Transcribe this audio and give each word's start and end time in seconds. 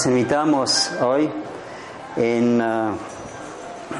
os 0.00 0.06
invitamos 0.06 0.92
hoy 1.02 1.30
en, 2.16 2.58
uh, 2.58 2.96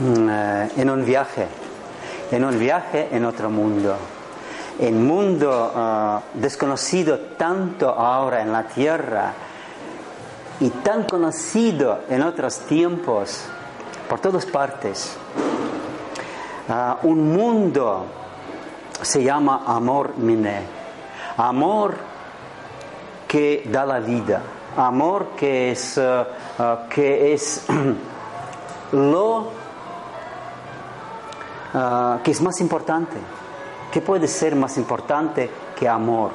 en, 0.01 0.89
un 0.89 1.05
viaje, 1.05 1.47
en 2.31 2.43
un 2.43 2.59
viaje 2.59 3.09
en 3.13 3.27
otro 3.27 3.51
mundo, 3.51 3.97
en 4.79 5.07
mundo 5.07 5.71
uh, 5.77 6.39
desconocido 6.41 7.19
tanto 7.37 7.91
ahora 7.91 8.41
en 8.41 8.51
la 8.51 8.63
tierra 8.63 9.35
y 10.61 10.71
tan 10.71 11.05
conocido 11.05 12.05
en 12.09 12.23
otros 12.23 12.61
tiempos 12.61 13.45
por 14.09 14.21
todas 14.21 14.47
partes. 14.47 15.19
Uh, 16.67 17.07
un 17.07 17.31
mundo 17.31 18.07
se 19.03 19.23
llama 19.23 19.65
amor 19.67 20.17
miné, 20.17 20.63
amor 21.37 21.95
que 23.29 23.65
da 23.71 23.85
la 23.85 24.01
vida 24.01 24.41
amor 24.87 25.29
que 25.37 25.73
es, 25.73 25.99
uh, 25.99 26.25
uh, 26.63 26.89
que 26.89 27.33
es 27.33 27.67
lo 28.93 29.39
uh, 31.75 32.23
que 32.23 32.31
es 32.31 32.41
más 32.41 32.61
importante. 32.61 33.17
¿Qué 33.93 34.01
puede 34.01 34.29
ser 34.29 34.55
más 34.57 34.77
importante 34.79 35.51
que 35.79 35.89
amor? 35.89 36.31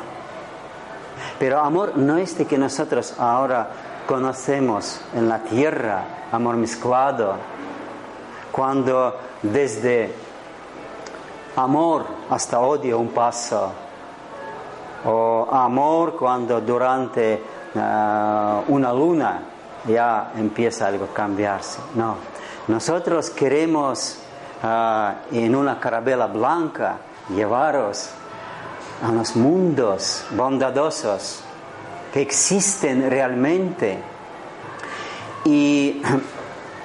Pero 1.40 1.60
amor 1.60 1.98
no 1.98 2.18
es 2.18 2.38
de 2.38 2.46
que 2.46 2.58
nosotros 2.58 3.16
ahora 3.18 3.70
conocemos 4.06 5.02
en 5.14 5.28
la 5.30 5.40
tierra, 5.40 6.04
amor 6.32 6.58
mezclado, 6.58 7.36
cuando 8.52 9.16
desde 9.42 10.14
amor 11.56 12.06
hasta 12.30 12.60
odio 12.60 13.00
un 13.00 13.10
paso, 13.10 13.72
o 15.06 15.48
amor 15.52 16.16
cuando 16.16 16.62
durante 16.62 17.55
Ah, 17.78 18.62
una 18.70 18.94
luna 18.94 19.42
ya 19.86 20.32
empieza 20.38 20.88
algo 20.88 21.06
a 21.06 21.14
cambiarse. 21.14 21.80
No, 21.96 22.16
nosotros 22.68 23.30
queremos 23.30 24.20
ah, 24.64 25.16
en 25.32 25.56
una 25.56 25.80
carabela 25.80 26.28
blanca 26.28 26.98
llevaros 27.30 28.12
a 29.04 29.12
los 29.12 29.36
mundos 29.36 30.26
bondadosos 30.32 31.42
que 32.14 32.22
existen 32.22 33.10
realmente. 33.10 34.00
Y 35.44 36.02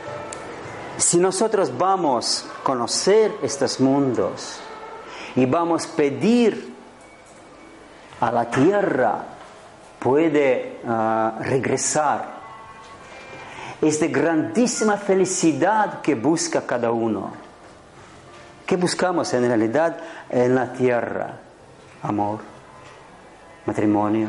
si 0.97 1.19
nosotros 1.19 1.77
vamos 1.79 2.47
a 2.61 2.65
conocer 2.65 3.33
estos 3.43 3.79
mundos 3.79 4.59
y 5.37 5.47
vamos 5.47 5.87
a 5.87 5.97
pedir 5.97 6.75
a 8.21 8.33
la 8.33 8.51
tierra 8.51 9.30
puede 10.01 10.81
ah, 10.87 11.39
regresar. 11.41 12.41
Es 13.81 14.01
de 14.01 14.09
grandísima 14.09 14.97
felicidad 14.97 16.01
que 16.01 16.15
busca 16.15 16.67
cada 16.67 16.91
uno. 16.91 17.31
¿Qué 18.67 18.77
buscamos 18.77 19.33
en 19.35 19.47
realidad 19.47 19.99
en 20.29 20.55
la 20.55 20.73
tierra? 20.73 21.39
Amor, 22.03 22.41
matrimonio. 23.67 24.29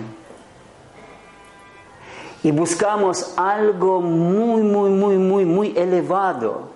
Y 2.43 2.51
buscamos 2.51 3.33
algo 3.37 4.01
muy, 4.01 4.61
muy, 4.63 4.89
muy, 4.89 5.17
muy, 5.17 5.45
muy 5.45 5.77
elevado. 5.77 6.69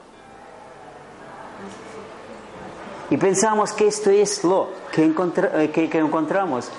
Y 3.10 3.18
pensamos 3.18 3.72
que 3.72 3.88
esto 3.88 4.10
es 4.10 4.44
lo 4.44 4.70
que, 4.92 5.06
eh, 5.06 5.72
que 5.72 5.98
encontramos. 5.98 6.70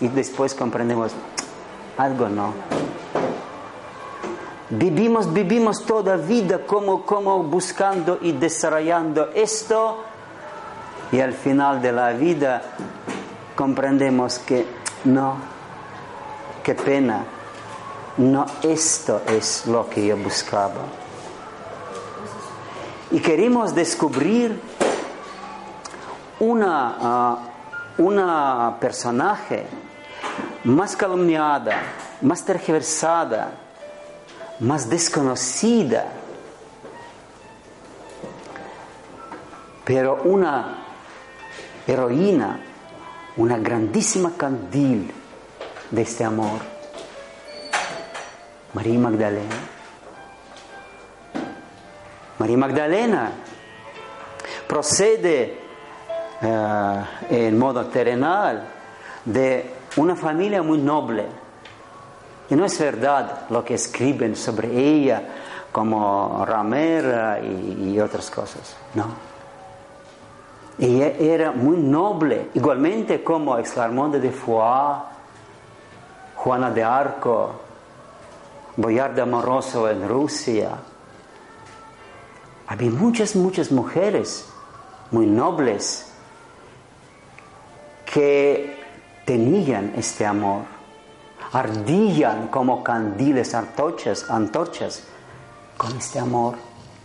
Y 0.00 0.08
después 0.08 0.54
comprendemos, 0.54 1.12
algo 1.98 2.28
no. 2.28 2.52
Vivimos, 4.68 5.32
vivimos 5.32 5.84
toda 5.86 6.16
vida 6.16 6.66
como, 6.66 7.04
como 7.04 7.42
buscando 7.44 8.18
y 8.20 8.32
desarrollando 8.32 9.30
esto 9.32 10.02
y 11.12 11.20
al 11.20 11.34
final 11.34 11.80
de 11.80 11.92
la 11.92 12.10
vida 12.12 12.62
comprendemos 13.54 14.40
que 14.40 14.66
no, 15.04 15.36
qué 16.64 16.74
pena, 16.74 17.24
no 18.16 18.44
esto 18.62 19.22
es 19.28 19.66
lo 19.66 19.88
que 19.88 20.06
yo 20.06 20.16
buscaba. 20.16 20.82
Y 23.12 23.20
queremos 23.20 23.72
descubrir 23.72 24.60
una, 26.40 27.38
uh, 27.98 28.02
una 28.02 28.76
personaje 28.80 29.64
más 30.66 30.96
calumniada, 30.96 31.80
más 32.22 32.44
tergiversada, 32.44 33.50
más 34.58 34.88
desconocida. 34.90 36.06
Pero 39.84 40.22
una 40.24 40.78
heroína, 41.86 42.58
una 43.36 43.58
grandísima 43.58 44.32
candil 44.36 45.12
de 45.92 46.02
este 46.02 46.24
amor, 46.24 46.58
María 48.74 48.98
Magdalena. 48.98 49.56
María 52.40 52.56
Magdalena 52.56 53.30
procede 54.66 55.60
uh, 56.42 57.32
en 57.32 57.56
modo 57.56 57.86
terrenal 57.86 58.66
de 59.24 59.75
una 59.96 60.14
familia 60.14 60.62
muy 60.62 60.78
noble. 60.78 61.26
Y 62.48 62.54
no 62.54 62.64
es 62.64 62.78
verdad 62.78 63.46
lo 63.50 63.64
que 63.64 63.74
escriben 63.74 64.36
sobre 64.36 64.68
ella 64.68 65.22
como 65.72 66.44
ramera 66.46 67.40
y, 67.40 67.98
otras 68.00 68.30
cosas. 68.30 68.76
No. 68.94 69.06
Ella 70.78 71.08
era 71.08 71.52
muy 71.52 71.76
noble, 71.78 72.50
igualmente 72.54 73.24
como 73.24 73.58
Exclarmonde 73.58 74.20
de 74.20 74.30
Foix, 74.30 75.02
Juana 76.36 76.70
de 76.70 76.84
Arco, 76.84 77.52
Boyard 78.76 79.18
Amoroso 79.20 79.88
en 79.88 80.06
Rusia. 80.08 80.70
Había 82.68 82.90
muchas, 82.90 83.34
muchas 83.36 83.72
mujeres 83.72 84.48
muy 85.10 85.26
nobles 85.26 86.12
que 88.04 88.75
tenían 89.26 89.92
este 89.96 90.24
amor, 90.24 90.62
ardían 91.52 92.48
como 92.48 92.82
candiles, 92.82 93.54
antorchas, 93.54 94.30
antorchas 94.30 95.02
con 95.76 95.94
este 95.98 96.18
amor 96.18 96.54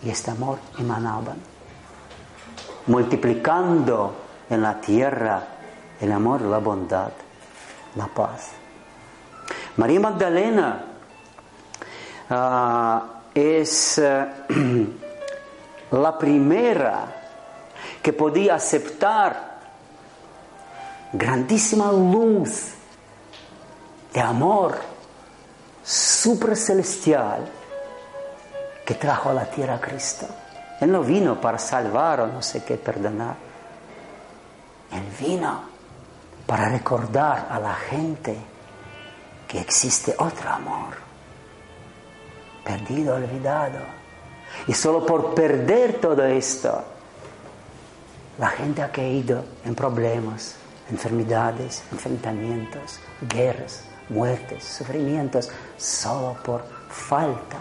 y 0.03 0.09
este 0.11 0.31
amor 0.31 0.59
emanaban, 0.79 1.37
multiplicando 2.87 4.13
en 4.49 4.61
la 4.61 4.79
tierra 4.79 5.43
el 5.99 6.11
amor, 6.11 6.41
la 6.43 6.59
bondad, 6.59 7.11
la 7.95 8.05
paz. 8.07 8.51
María 9.77 9.99
Magdalena 9.99 10.85
ah, 12.29 13.03
es 13.33 13.97
eh, 13.97 14.25
la 15.91 16.17
primera 16.17 17.05
que 18.01 18.13
podía 18.13 18.55
aceptar 18.55 19.50
grandísima 21.13 21.91
luz 21.91 22.73
de 24.13 24.21
amor 24.21 24.77
celestial 26.55 27.47
que 28.85 28.95
trajo 28.95 29.29
a 29.29 29.33
la 29.33 29.45
tierra 29.45 29.79
Cristo. 29.79 30.25
Él 30.79 30.91
no 30.91 31.03
vino 31.03 31.39
para 31.39 31.57
salvar 31.57 32.21
o 32.21 32.27
no 32.27 32.41
sé 32.41 32.63
qué, 32.63 32.77
perdonar. 32.77 33.35
Él 34.91 35.03
vino 35.19 35.63
para 36.45 36.69
recordar 36.69 37.47
a 37.49 37.59
la 37.59 37.73
gente 37.73 38.35
que 39.47 39.59
existe 39.59 40.15
otro 40.17 40.49
amor, 40.49 40.95
perdido, 42.63 43.15
olvidado. 43.15 43.79
Y 44.67 44.73
solo 44.73 45.05
por 45.05 45.33
perder 45.33 45.99
todo 46.01 46.25
esto, 46.25 46.83
la 48.37 48.47
gente 48.47 48.81
ha 48.81 48.91
caído 48.91 49.45
en 49.63 49.75
problemas, 49.75 50.55
enfermedades, 50.89 51.83
enfrentamientos, 51.91 52.99
guerras, 53.21 53.83
muertes, 54.09 54.63
sufrimientos, 54.63 55.49
solo 55.77 56.37
por 56.43 56.63
falta 56.89 57.57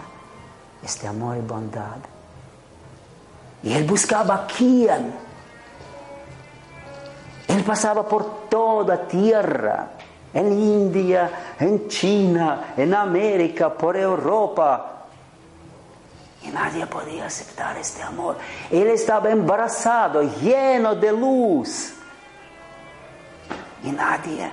este 0.83 1.07
amor 1.07 1.37
y 1.37 1.41
bondad. 1.41 1.97
Y 3.63 3.73
él 3.73 3.83
buscaba 3.83 4.35
a 4.35 4.47
quién. 4.47 5.13
Él 7.47 7.63
pasaba 7.63 8.07
por 8.07 8.49
toda 8.49 9.07
tierra, 9.07 9.91
en 10.33 10.51
India, 10.51 11.55
en 11.59 11.87
China, 11.87 12.73
en 12.77 12.93
América, 12.93 13.73
por 13.73 13.97
Europa. 13.97 15.05
Y 16.43 16.47
nadie 16.47 16.87
podía 16.87 17.25
aceptar 17.27 17.77
este 17.77 18.01
amor. 18.01 18.37
Él 18.71 18.87
estaba 18.87 19.29
embarazado, 19.29 20.23
lleno 20.23 20.95
de 20.95 21.11
luz 21.11 21.93
y 23.83 23.91
nadie 23.91 24.51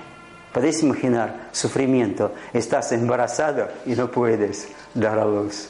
Podéis 0.53 0.81
imaginar 0.81 1.49
sufrimiento. 1.51 2.33
Estás 2.53 2.91
embarazado 2.91 3.69
y 3.85 3.91
no 3.91 4.09
puedes 4.09 4.69
dar 4.93 5.19
a 5.19 5.25
luz. 5.25 5.69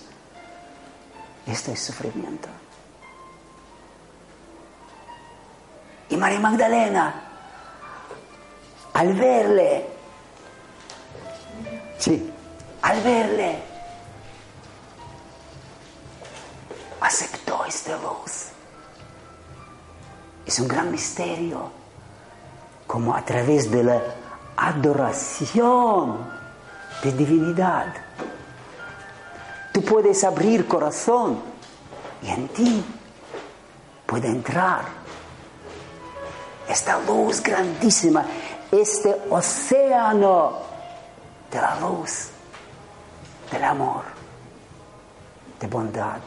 Esto 1.46 1.72
es 1.72 1.82
sufrimiento. 1.82 2.48
Y 6.10 6.16
María 6.16 6.40
Magdalena, 6.40 7.22
al 8.94 9.14
verle, 9.14 9.86
sí, 11.98 12.32
al 12.82 13.02
verle, 13.02 13.60
aceptó 17.02 17.66
esta 17.66 17.98
luz. 17.98 18.48
Es 20.46 20.58
un 20.58 20.68
gran 20.68 20.90
misterio, 20.90 21.72
como 22.90 23.14
a 23.14 23.22
través 23.22 23.70
de 23.70 23.84
la 23.84 24.02
adoración 24.58 26.18
de 27.04 27.12
divinidad, 27.12 27.86
tú 29.72 29.84
puedes 29.84 30.24
abrir 30.24 30.68
corazón 30.68 31.40
y 32.24 32.30
en 32.30 32.48
ti 32.48 32.84
puede 34.08 34.30
entrar 34.30 34.86
esta 36.68 37.00
luz 37.02 37.44
grandísima, 37.44 38.26
este 38.72 39.16
océano 39.30 40.54
de 41.52 41.62
la 41.62 41.80
luz, 41.80 42.30
del 43.52 43.66
amor, 43.66 44.02
de 45.60 45.68
bondad. 45.68 46.22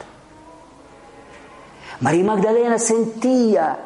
María 1.99 2.23
Magdalena 2.23 2.79
sentía 2.79 3.79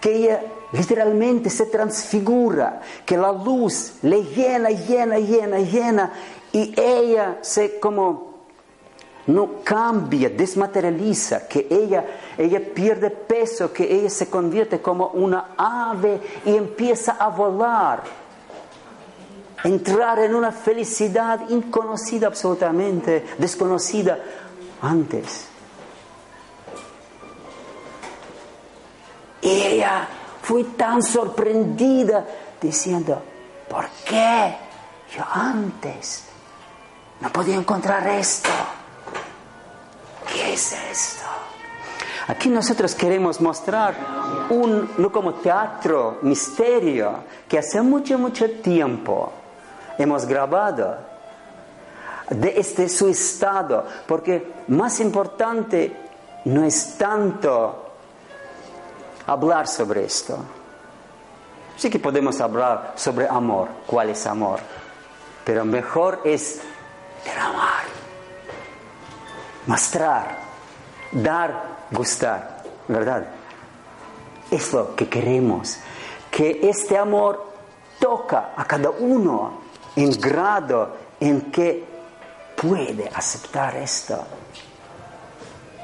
que 0.00 0.14
ella 0.14 0.51
literalmente 0.72 1.50
se 1.50 1.66
transfigura, 1.66 2.80
que 3.04 3.16
la 3.16 3.32
luz 3.32 3.94
le 4.02 4.22
llena, 4.24 4.70
llena, 4.70 5.18
llena, 5.18 5.58
llena, 5.58 6.12
y 6.52 6.74
ella 6.78 7.38
se 7.42 7.78
como 7.78 8.32
no 9.26 9.62
cambia, 9.62 10.30
desmaterializa, 10.30 11.46
que 11.46 11.68
ella, 11.70 12.04
ella 12.36 12.60
pierde 12.74 13.10
peso, 13.10 13.72
que 13.72 13.84
ella 13.84 14.10
se 14.10 14.28
convierte 14.28 14.80
como 14.80 15.08
una 15.08 15.50
ave 15.56 16.20
y 16.44 16.56
empieza 16.56 17.12
a 17.12 17.28
volar, 17.28 18.02
entrar 19.62 20.18
en 20.18 20.34
una 20.34 20.50
felicidad 20.50 21.48
inconocida 21.50 22.26
absolutamente, 22.26 23.24
desconocida 23.38 24.18
antes. 24.80 25.46
Y 29.40 29.50
ella 29.50 30.08
fui 30.42 30.64
tan 30.64 31.02
sorprendida 31.02 32.24
diciendo, 32.60 33.22
¿por 33.68 33.86
qué 34.04 34.56
yo 35.16 35.24
antes 35.32 36.24
no 37.20 37.30
podía 37.30 37.54
encontrar 37.54 38.06
esto? 38.08 38.50
¿Qué 40.32 40.54
es 40.54 40.72
esto? 40.90 41.22
Aquí 42.28 42.48
nosotros 42.48 42.94
queremos 42.94 43.40
mostrar 43.40 43.94
un, 44.50 44.90
no 44.98 45.10
como 45.10 45.34
teatro, 45.34 46.18
misterio, 46.22 47.24
que 47.48 47.58
hace 47.58 47.82
mucho, 47.82 48.18
mucho 48.18 48.48
tiempo 48.50 49.32
hemos 49.98 50.24
grabado 50.26 50.96
de 52.30 52.58
este 52.58 52.88
su 52.88 53.08
estado, 53.08 53.84
porque 54.06 54.52
más 54.68 55.00
importante 55.00 55.94
no 56.44 56.64
es 56.64 56.96
tanto 56.96 57.81
hablar 59.26 59.66
sobre 59.66 60.04
esto. 60.04 60.38
Sí 61.76 61.90
que 61.90 61.98
podemos 61.98 62.40
hablar 62.40 62.92
sobre 62.96 63.28
amor, 63.28 63.68
cuál 63.86 64.10
es 64.10 64.26
amor, 64.26 64.60
pero 65.44 65.64
mejor 65.64 66.20
es 66.24 66.60
derramar, 67.24 67.84
mostrar, 69.66 70.38
dar, 71.12 71.62
gustar, 71.90 72.62
¿verdad? 72.88 73.26
Es 74.50 74.72
lo 74.72 74.94
que 74.94 75.08
queremos, 75.08 75.78
que 76.30 76.60
este 76.62 76.96
amor 76.98 77.52
toca 77.98 78.52
a 78.56 78.64
cada 78.64 78.90
uno 78.90 79.60
en 79.96 80.10
grado 80.12 80.96
en 81.20 81.52
que 81.52 81.84
puede 82.60 83.08
aceptar 83.14 83.76
esto. 83.76 84.22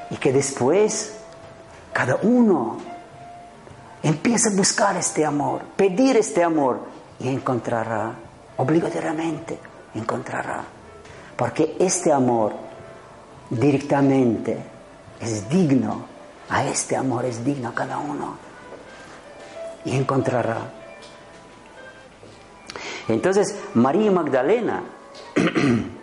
Y 0.09 0.17
que 0.17 0.33
después 0.33 1.17
cada 1.93 2.17
uno 2.23 2.77
Empieza 4.01 4.49
a 4.49 4.55
buscar 4.55 4.95
este 4.97 5.25
amor, 5.25 5.61
pedir 5.75 6.15
este 6.15 6.43
amor 6.43 6.79
y 7.19 7.27
encontrará, 7.27 8.13
obligatoriamente 8.57 9.59
encontrará. 9.95 10.63
Porque 11.35 11.75
este 11.79 12.11
amor 12.11 12.53
directamente 13.49 14.57
es 15.19 15.49
digno, 15.49 16.05
a 16.49 16.65
este 16.65 16.95
amor 16.95 17.25
es 17.25 17.43
digno 17.43 17.73
cada 17.73 17.97
uno 17.97 18.37
y 19.85 19.95
encontrará. 19.95 20.71
Entonces, 23.07 23.55
María 23.73 24.11
Magdalena 24.11 24.83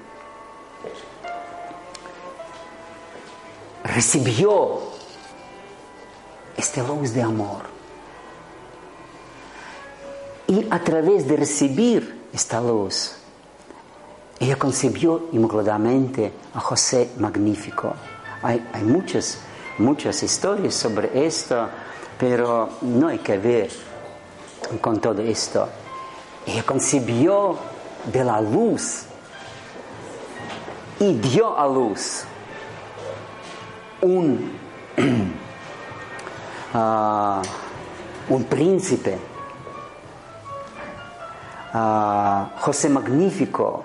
recibió 3.84 4.80
este 6.56 6.82
luz 6.82 7.12
de 7.12 7.22
amor 7.22 7.75
y 10.48 10.66
a 10.70 10.78
través 10.78 11.26
de 11.26 11.36
recibir 11.36 12.28
esta 12.32 12.60
luz, 12.60 13.16
ella 14.38 14.56
concibió 14.56 15.28
inmaculadamente 15.32 16.32
a 16.54 16.60
José 16.60 17.10
Magnífico. 17.18 17.94
Hay, 18.42 18.62
muchas, 18.82 19.38
muchas 19.78 20.22
historias 20.22 20.74
sobre 20.74 21.26
esto, 21.26 21.68
pero 22.18 22.68
no 22.82 23.08
hay 23.08 23.18
que 23.18 23.38
ver 23.38 23.70
con 24.80 25.00
todo 25.00 25.22
esto. 25.22 25.68
Ella 26.46 26.62
concibió 26.62 27.56
de 28.12 28.22
la 28.22 28.40
luz 28.40 29.04
y 31.00 31.14
dio 31.14 31.58
a 31.58 31.66
luz 31.66 32.22
un, 34.02 34.52
uh, 36.72 37.42
un 38.32 38.44
príncipe 38.44 39.18
José 42.58 42.88
Magnífico, 42.88 43.84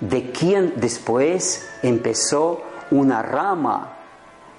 de 0.00 0.30
quien 0.30 0.74
después 0.76 1.68
empezó 1.82 2.60
una 2.90 3.22
rama 3.22 3.94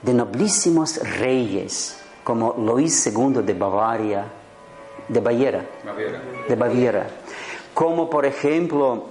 de 0.02 0.14
noblísimos 0.14 0.98
reyes, 1.18 2.00
como 2.24 2.56
Luis 2.58 3.06
II 3.08 3.42
de 3.44 3.54
Bavaria, 3.54 4.26
de 5.08 5.20
Baviera, 5.20 5.66
de 6.48 6.56
Baviera, 6.56 7.08
como 7.74 8.10
por 8.10 8.26
ejemplo 8.26 9.06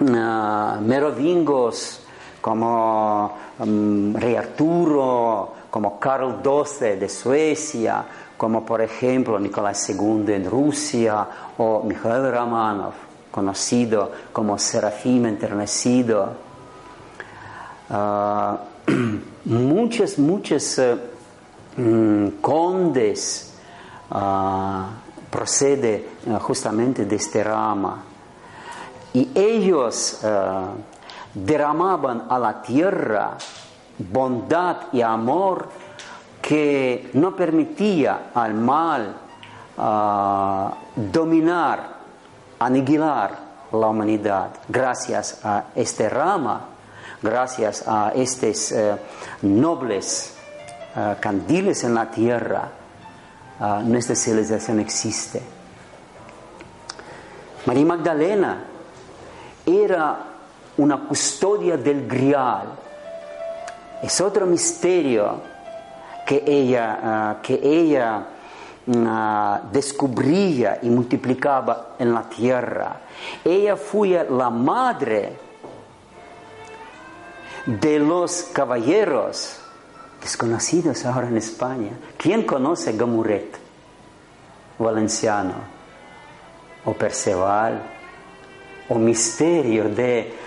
merovingos, 0.00 2.02
como 2.40 3.36
mm, 3.58 4.14
Rey 4.14 4.36
Arturo, 4.36 5.52
como 5.70 6.00
Carl 6.00 6.40
XII 6.42 6.96
de 6.96 7.08
Suecia, 7.08 8.04
como 8.40 8.64
por 8.64 8.80
ejemplo 8.80 9.38
Nicolás 9.38 9.86
II 9.90 10.24
en 10.32 10.50
Rusia 10.50 11.26
o 11.58 11.82
Mikhail 11.84 12.32
Romanov, 12.32 12.94
conocido 13.30 14.10
como 14.32 14.58
Serafim 14.58 15.26
enternecido. 15.26 16.32
Uh, 17.90 18.56
muchos, 19.44 20.18
muchos 20.18 20.80
condes 22.40 23.58
uh, 24.10 24.84
procede 25.28 26.08
justamente 26.40 27.04
de 27.04 27.16
este 27.16 27.44
rama. 27.44 28.02
Y 29.12 29.32
ellos 29.34 30.24
derramaban 31.34 32.24
a 32.30 32.38
la 32.38 32.62
tierra 32.62 33.36
bondad 33.98 34.76
y 34.94 35.02
amor 35.02 35.68
que 36.50 37.10
no 37.12 37.36
permitía 37.36 38.32
al 38.34 38.54
mal 38.54 39.14
uh, 39.76 40.68
dominar, 40.96 41.78
aniquilar 42.58 43.38
la 43.70 43.86
humanidad. 43.86 44.48
Gracias 44.66 45.44
a 45.44 45.66
este 45.76 46.08
rama, 46.08 46.62
gracias 47.22 47.84
a 47.86 48.10
estos 48.16 48.72
uh, 48.72 48.96
nobles 49.46 50.34
uh, 50.96 51.20
candiles 51.20 51.84
en 51.84 51.94
la 51.94 52.10
tierra, 52.10 52.68
nuestra 53.84 54.16
civilización 54.16 54.80
existe. 54.80 55.40
María 57.66 57.84
Magdalena 57.84 58.64
era 59.66 60.18
una 60.78 60.98
custodia 61.06 61.76
del 61.76 62.08
grial. 62.08 62.70
Es 64.02 64.20
otro 64.20 64.46
misterio 64.46 65.59
que 66.30 66.44
ella, 66.46 67.00
ah, 67.02 67.36
que 67.42 67.58
ella 67.60 68.24
uh, 68.86 69.72
descubría 69.72 70.78
y 70.80 70.88
multiplicaba 70.88 71.96
en 71.98 72.14
la 72.14 72.22
tierra. 72.22 73.00
Ella 73.44 73.74
fue 73.76 74.24
la 74.30 74.48
madre 74.48 75.36
de 77.66 77.98
los 77.98 78.44
caballeros 78.52 79.60
desconocidos 80.22 81.04
ahora 81.04 81.26
en 81.26 81.36
España. 81.36 81.98
¿Quién 82.16 82.44
conoce 82.44 82.92
Gamuret? 82.92 83.58
Valenciano, 84.78 85.54
o 86.84 86.92
Perceval, 86.92 87.82
o 88.88 88.94
Misterio 88.94 89.88
de, 89.88 90.32
ah, 90.32 90.39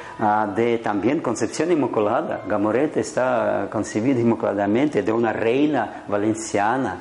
de 0.56 0.78
también 0.80 1.22
Concepción 1.22 1.72
Inmaculada. 1.72 2.42
Gamuret 2.48 2.98
está 2.98 3.68
concebido 3.72 4.20
inmaculadamente 4.20 5.02
de 5.04 5.12
una 5.12 5.34
reina 5.34 6.04
valenciana. 6.08 6.98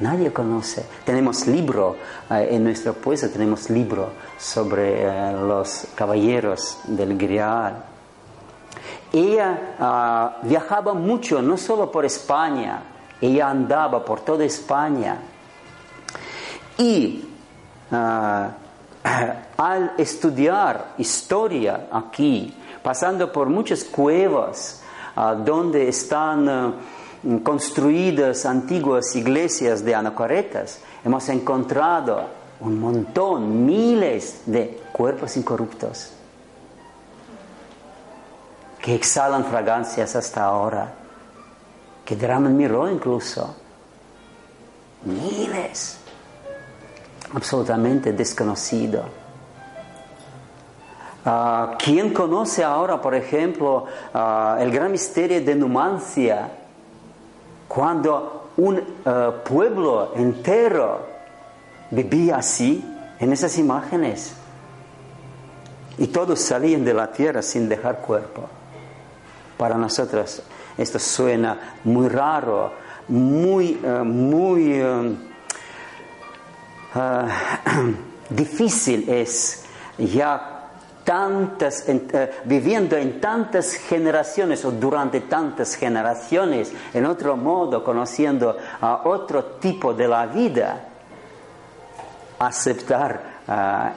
Nadie 0.00 0.32
conoce. 0.32 0.84
Tenemos 1.04 1.46
libro, 1.46 1.96
eh, 2.30 2.48
en 2.50 2.64
nuestro 2.64 2.94
pueblo 2.94 3.28
tenemos 3.30 3.70
libro 3.70 4.10
sobre 4.36 5.04
eh, 5.04 5.32
los 5.32 5.86
caballeros 5.94 6.80
del 6.88 7.16
Grial 7.16 7.94
ella 9.14 9.76
ah, 9.78 10.36
viajaba 10.42 10.92
mucho, 10.92 11.40
no 11.40 11.56
solo 11.56 11.90
por 11.90 12.04
España, 12.04 12.82
ella 13.20 13.48
andaba 13.48 14.04
por 14.04 14.20
toda 14.20 14.44
España. 14.44 15.18
Y 16.78 17.24
ah, 17.92 18.50
al 19.56 19.92
estudiar 19.98 20.94
historia 20.98 21.88
aquí, 21.90 22.54
pasando 22.82 23.32
por 23.32 23.48
muchas 23.48 23.84
cuevas 23.84 24.82
ah, 25.16 25.34
donde 25.34 25.88
están 25.88 26.74
construidas 27.42 28.44
antiguas 28.44 29.14
iglesias 29.16 29.84
de 29.84 29.94
anacoretas, 29.94 30.80
hemos 31.04 31.28
encontrado 31.28 32.26
un 32.60 32.78
montón, 32.78 33.64
miles 33.64 34.42
de 34.46 34.80
cuerpos 34.92 35.36
incorruptos 35.36 36.10
que 38.84 38.94
exhalan 38.94 39.46
fragancias 39.46 40.14
hasta 40.14 40.44
ahora, 40.44 40.92
que 42.04 42.14
derraman 42.16 42.54
miró 42.54 42.90
incluso. 42.90 43.56
Miles, 45.04 45.96
absolutamente 47.32 48.12
desconocido. 48.12 49.23
Ah, 51.26 51.76
¿Quién 51.78 52.12
conoce 52.12 52.62
ahora, 52.62 53.00
por 53.00 53.14
ejemplo, 53.14 53.86
ah, 54.12 54.58
el 54.60 54.70
gran 54.70 54.92
misterio 54.92 55.42
de 55.42 55.54
Numancia? 55.54 56.50
Cuando 57.66 58.50
un 58.58 58.82
ah, 59.06 59.32
pueblo 59.42 60.12
entero 60.16 61.00
vivía 61.90 62.36
así, 62.36 62.84
en 63.18 63.32
esas 63.32 63.56
imágenes, 63.56 64.34
y 65.96 66.08
todos 66.08 66.40
salían 66.40 66.84
de 66.84 66.92
la 66.92 67.10
tierra 67.10 67.40
sin 67.40 67.68
dejar 67.68 68.00
cuerpo. 68.00 68.42
Para 69.56 69.78
nosotros 69.78 70.42
esto 70.76 70.98
suena 70.98 71.76
muy 71.84 72.08
raro, 72.08 72.72
muy, 73.06 73.74
muy 73.76 74.82
difícil 78.30 79.08
es 79.08 79.64
ya 79.96 80.53
tantas, 81.04 81.84
viviendo 82.44 82.96
en 82.96 83.20
tantas 83.20 83.74
generaciones 83.74 84.64
o 84.64 84.72
durante 84.72 85.20
tantas 85.20 85.76
generaciones, 85.76 86.72
en 86.92 87.06
otro 87.06 87.36
modo, 87.36 87.84
conociendo 87.84 88.56
a 88.80 89.02
otro 89.04 89.44
tipo 89.60 89.92
de 89.92 90.08
la 90.08 90.26
vida, 90.26 90.88
aceptar 92.38 93.34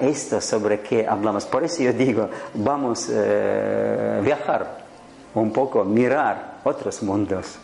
esto 0.02 0.42
sobre 0.42 0.82
qué 0.82 1.08
hablamos. 1.08 1.46
Por 1.46 1.64
eso 1.64 1.82
yo 1.82 1.94
digo, 1.94 2.30
vamos 2.54 3.10
a 3.10 4.20
viajar 4.22 4.86
un 5.34 5.52
poco 5.54 5.84
mirar 5.86 6.58
otros 6.64 7.02
mundos. 7.04 7.56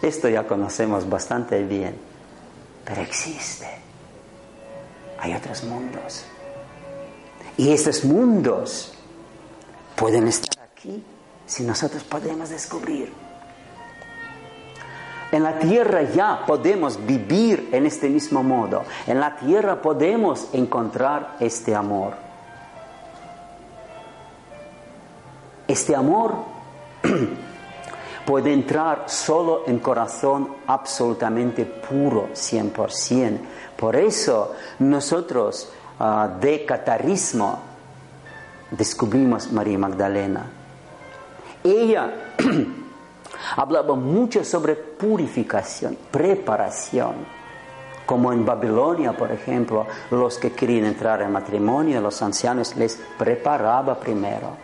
Esto 0.00 0.28
ya 0.30 0.46
conocemos 0.46 1.06
bastante 1.06 1.62
bien, 1.62 1.94
pero 2.84 3.02
existe. 3.02 3.68
Hay 5.18 5.34
otros 5.34 5.62
mundos. 5.64 6.24
Y 7.56 7.72
estos 7.72 8.04
mundos 8.04 8.92
pueden 9.96 10.28
estar 10.28 10.62
aquí 10.62 11.02
si 11.46 11.64
nosotros 11.64 12.02
podemos 12.04 12.48
descubrir. 12.48 13.12
En 15.32 15.44
la 15.44 15.58
tierra 15.58 16.02
ya 16.02 16.44
podemos 16.44 17.04
vivir 17.06 17.68
en 17.72 17.86
este 17.86 18.08
mismo 18.08 18.42
modo. 18.42 18.84
En 19.06 19.20
la 19.20 19.36
tierra 19.36 19.80
podemos 19.80 20.48
encontrar 20.52 21.36
este 21.38 21.74
amor. 21.74 22.14
Este 25.68 25.94
amor 25.94 26.34
puede 28.26 28.52
entrar 28.52 29.04
solo 29.06 29.62
en 29.68 29.78
corazón 29.78 30.56
absolutamente 30.66 31.64
puro, 31.64 32.30
100%. 32.32 33.38
Por 33.76 33.94
eso 33.94 34.52
nosotros 34.80 35.70
ah, 36.00 36.28
de 36.40 36.64
catarismo 36.64 37.60
descubrimos 38.72 39.52
María 39.52 39.78
Magdalena. 39.78 40.46
Ella 41.62 42.34
hablaba 43.56 43.94
mucho 43.94 44.44
sobre 44.44 44.74
purificación, 44.74 45.96
preparación. 46.10 47.40
Como 48.04 48.32
en 48.32 48.44
Babilonia, 48.44 49.12
por 49.12 49.30
ejemplo, 49.30 49.86
los 50.10 50.38
que 50.38 50.50
querían 50.50 50.86
entrar 50.86 51.22
en 51.22 51.30
matrimonio, 51.30 52.00
los 52.00 52.20
ancianos 52.22 52.74
les 52.74 52.98
preparaba 53.16 54.00
primero. 54.00 54.56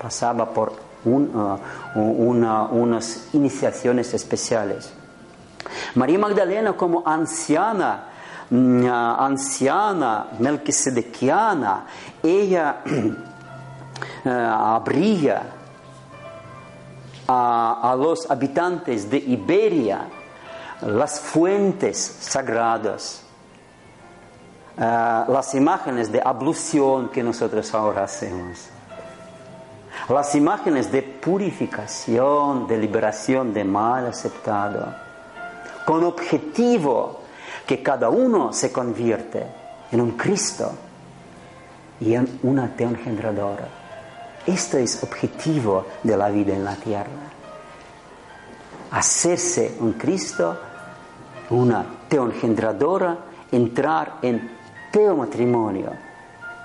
Pasaba 0.00 0.48
por 0.48 0.72
Uh, 1.04 1.58
unas 1.94 3.28
iniciaciones 3.34 4.14
especiales. 4.14 4.90
María 5.94 6.18
Magdalena 6.18 6.72
como 6.72 7.06
anciana, 7.06 8.08
anciana 8.50 10.28
melquisedequiana, 10.38 11.86
ella 12.22 12.82
abría 14.24 15.42
a, 17.26 17.96
los 17.98 18.30
habitantes 18.30 19.10
de 19.10 19.18
Iberia 19.18 20.08
las 20.82 21.20
fuentes 21.20 21.96
sagradas, 22.20 23.22
las 24.76 25.54
imágenes 25.54 26.10
de 26.12 26.20
ablución 26.22 27.08
que 27.08 27.22
nosotros 27.22 27.72
ahora 27.74 28.04
hacemos. 28.04 28.70
Las 30.08 30.34
imágenes 30.34 30.90
de 30.92 31.02
purificación, 31.02 32.66
de 32.66 32.76
liberación 32.76 33.54
de 33.54 33.64
mal 33.64 34.08
aceptado, 34.08 34.92
con 35.86 36.04
objetivo 36.04 37.23
que 37.66 37.82
cada 37.82 38.08
uno 38.08 38.52
se 38.52 38.70
convierte 38.70 39.46
en 39.90 40.00
un 40.00 40.12
Cristo 40.12 40.72
y 42.00 42.14
en 42.14 42.40
una 42.42 42.74
teoengendradora. 42.74 43.68
Esto 44.46 44.78
es 44.78 45.02
objetivo 45.02 45.86
de 46.02 46.16
la 46.16 46.28
vida 46.28 46.54
en 46.54 46.64
la 46.64 46.76
tierra. 46.76 47.30
Hacerse 48.90 49.76
un 49.80 49.94
Cristo, 49.94 50.56
una 51.50 51.84
teoengendradora, 52.08 53.18
entrar 53.50 54.18
en 54.22 54.50
teomatrimonio 54.92 55.92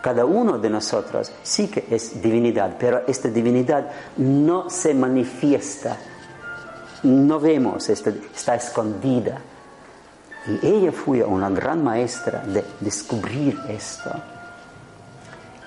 cada 0.01 0.25
uno 0.25 0.58
de 0.58 0.70
nosotros 0.70 1.32
sí 1.44 1.68
que 1.68 1.86
es 1.89 2.22
divinidad, 2.22 2.77
pero 2.79 3.01
esta 3.06 3.27
divinidad 3.29 3.89
no 4.18 4.70
se 4.70 4.94
manifiesta, 4.94 5.98
no 7.03 7.39
vemos, 7.39 7.89
está 7.89 8.56
escondida. 8.56 9.41
Y 10.50 10.65
ella 10.65 10.91
fue 10.91 11.24
una 11.24 11.50
gran 11.50 11.84
maestra 11.84 12.41
de 12.46 12.65
descubrir 12.79 13.60
esto. 13.68 14.12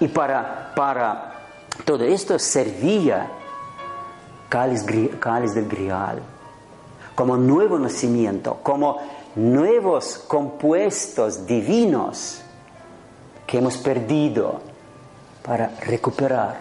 Y 0.01 0.09
para, 0.09 0.73
para 0.75 1.35
todo 1.85 2.05
esto 2.05 2.39
servía 2.39 3.29
cáliz, 4.49 4.85
cáliz 5.21 5.55
del 5.55 5.69
grial, 5.69 6.21
como 7.15 7.37
nuevo 7.37 7.79
nacimiento, 7.79 8.59
como 8.63 8.99
nuevos 9.37 10.19
compuestos 10.27 11.47
divinos 11.47 12.43
que 13.47 13.59
hemos 13.59 13.77
perdido 13.79 14.61
para 15.43 15.69
recuperar 15.81 16.57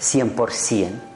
100% 0.00 1.14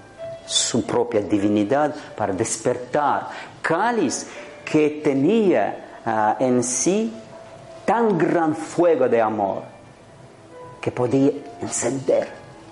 su 0.49 0.85
propia 0.87 1.21
divinidad, 1.21 1.95
para 2.17 2.33
despertar. 2.33 3.29
Cáliz 3.61 4.27
que 4.71 5.01
tenía 5.03 6.01
ah, 6.05 6.37
en 6.39 6.63
sí 6.63 7.13
tan 7.85 8.19
gran 8.19 8.55
fuego 8.55 9.09
de 9.09 9.21
amor 9.21 9.63
que 10.81 10.91
podía 10.91 11.31
encender 11.61 12.29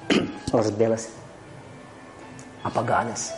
las 0.53 0.77
velas 0.77 1.09
apagadas. 2.63 3.35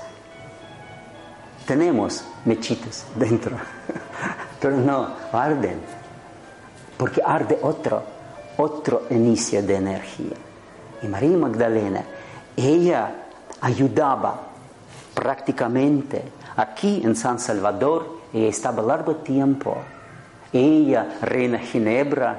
Tenemos 1.67 2.25
mechitas 2.45 3.07
dentro. 3.15 3.57
pero 4.61 4.77
no 4.77 5.15
arden, 5.33 5.81
porque 6.97 7.23
arde 7.25 7.59
otro, 7.63 8.03
otro 8.57 9.07
inicio 9.11 9.63
de 9.63 9.77
energía. 9.77 10.37
Y 11.03 11.07
María 11.07 11.37
Magdalena, 11.37 12.03
ella 12.57 13.11
ayudaba 13.61 14.41
prácticamente 15.15 16.23
aquí 16.57 17.01
en 17.05 17.15
San 17.15 17.39
Salvador, 17.39 18.18
ella 18.33 18.49
estaba 18.49 18.83
largo 18.83 19.17
tiempo. 19.17 19.77
Ella, 20.53 21.19
reina 21.23 21.59
Ginebra, 21.59 22.39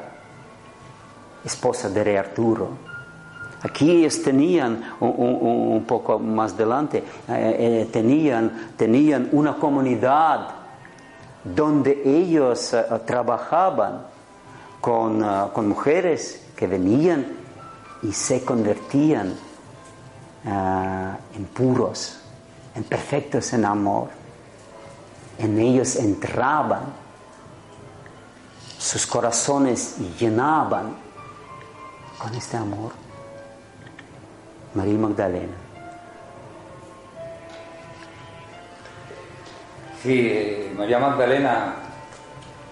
esposa 1.44 1.90
de 1.90 2.04
rey 2.04 2.16
Arturo. 2.16 2.90
Aquí 3.62 3.92
ellos 3.92 4.22
tenían, 4.22 4.82
un, 5.02 5.84
poco 5.86 6.18
más 6.18 6.54
adelante, 6.54 7.04
eh, 7.28 7.56
eh, 7.60 7.90
tenían, 7.92 8.72
tenían 8.78 9.30
una 9.34 9.56
comunidad 9.58 10.48
donde 11.44 12.02
ellos 12.06 12.74
eh, 12.74 12.84
trabajaban 13.06 14.04
con, 14.80 15.26
con, 15.54 15.68
mujeres 15.68 16.48
que 16.56 16.68
venían 16.68 17.26
y 18.02 18.14
se 18.14 18.46
convertían 18.46 19.34
en 20.46 21.46
puros, 21.54 22.22
en 22.76 22.84
perfectos 22.86 23.52
en 23.52 23.66
amor. 23.66 24.19
En 25.40 25.58
ellos 25.58 25.96
entraban, 25.96 26.82
sus 28.78 29.08
corazones 29.08 29.96
llenaban 30.20 30.96
con 32.18 32.36
este 32.36 32.58
amor. 32.58 32.92
María 34.74 34.98
Magdalena. 34.98 35.54
Sí, 40.04 40.72
María 40.78 41.00
Magdalena 41.00 41.76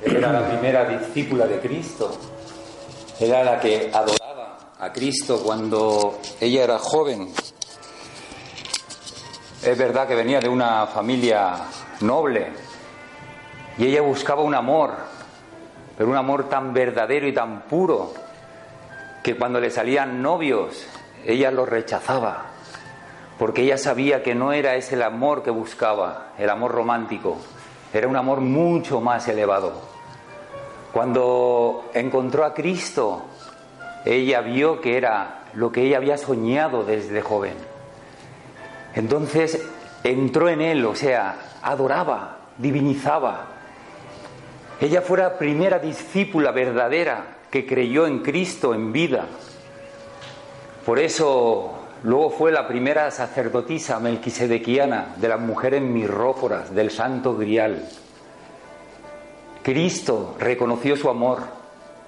era 0.02 0.32
la 0.32 0.48
primera 0.48 0.86
discípula 0.86 1.48
de 1.48 1.60
Cristo, 1.60 2.18
era 3.20 3.44
la 3.44 3.60
que 3.60 3.92
adoraba 3.94 4.60
a 4.80 4.94
Cristo 4.94 5.42
cuando 5.44 6.20
ella 6.40 6.64
era 6.64 6.80
joven. 6.80 7.34
Es 9.64 9.78
verdad 9.78 10.08
que 10.08 10.16
venía 10.16 10.40
de 10.40 10.48
una 10.48 10.88
familia 10.88 11.66
noble 12.02 12.48
y 13.78 13.86
ella 13.86 14.02
buscaba 14.02 14.42
un 14.42 14.56
amor, 14.56 14.92
pero 15.98 16.10
un 16.10 16.18
amor 16.18 16.50
tan 16.50 16.74
verdadero 16.74 17.28
y 17.28 17.34
tan 17.34 17.62
puro 17.62 18.14
que 19.24 19.36
cuando 19.36 19.60
le 19.60 19.70
salían 19.70 20.22
novios 20.22 20.88
ella 21.26 21.52
lo 21.52 21.66
rechazaba, 21.66 22.46
porque 23.38 23.64
ella 23.64 23.78
sabía 23.78 24.24
que 24.24 24.34
no 24.34 24.54
era 24.54 24.76
ese 24.76 24.96
el 24.96 25.04
amor 25.04 25.44
que 25.44 25.52
buscaba, 25.52 26.30
el 26.38 26.50
amor 26.50 26.72
romántico, 26.72 27.38
era 27.94 28.08
un 28.08 28.16
amor 28.16 28.42
mucho 28.42 29.02
más 29.02 29.28
elevado. 29.28 29.74
Cuando 30.92 31.90
encontró 31.94 32.46
a 32.46 32.54
Cristo, 32.54 33.26
ella 34.06 34.42
vio 34.42 34.82
que 34.82 34.98
era 34.98 35.42
lo 35.54 35.72
que 35.72 35.84
ella 35.84 35.98
había 35.98 36.18
soñado 36.18 36.84
desde 36.84 37.22
joven. 37.22 37.56
Entonces 38.96 39.68
entró 40.12 40.50
en 40.50 40.62
él, 40.62 40.86
o 40.86 40.96
sea, 40.96 41.58
adoraba, 41.62 42.38
divinizaba. 42.58 43.48
Ella 44.80 45.02
fue 45.02 45.18
la 45.18 45.38
primera 45.38 45.80
discípula 45.80 46.52
verdadera 46.52 47.38
que 47.50 47.66
creyó 47.66 48.06
en 48.06 48.20
Cristo 48.20 48.74
en 48.74 48.92
vida. 48.92 49.26
Por 50.86 51.00
eso 51.00 51.74
luego 52.04 52.30
fue 52.30 52.52
la 52.52 52.68
primera 52.68 53.10
sacerdotisa 53.12 54.00
melquisedequiana 54.00 55.16
de 55.18 55.28
las 55.28 55.40
mujeres 55.40 55.82
mirróforas 55.82 56.74
del 56.74 56.92
Santo 56.92 57.36
Grial. 57.36 57.88
Cristo 59.64 60.36
reconoció 60.40 60.96
su 60.96 61.10
amor 61.10 61.40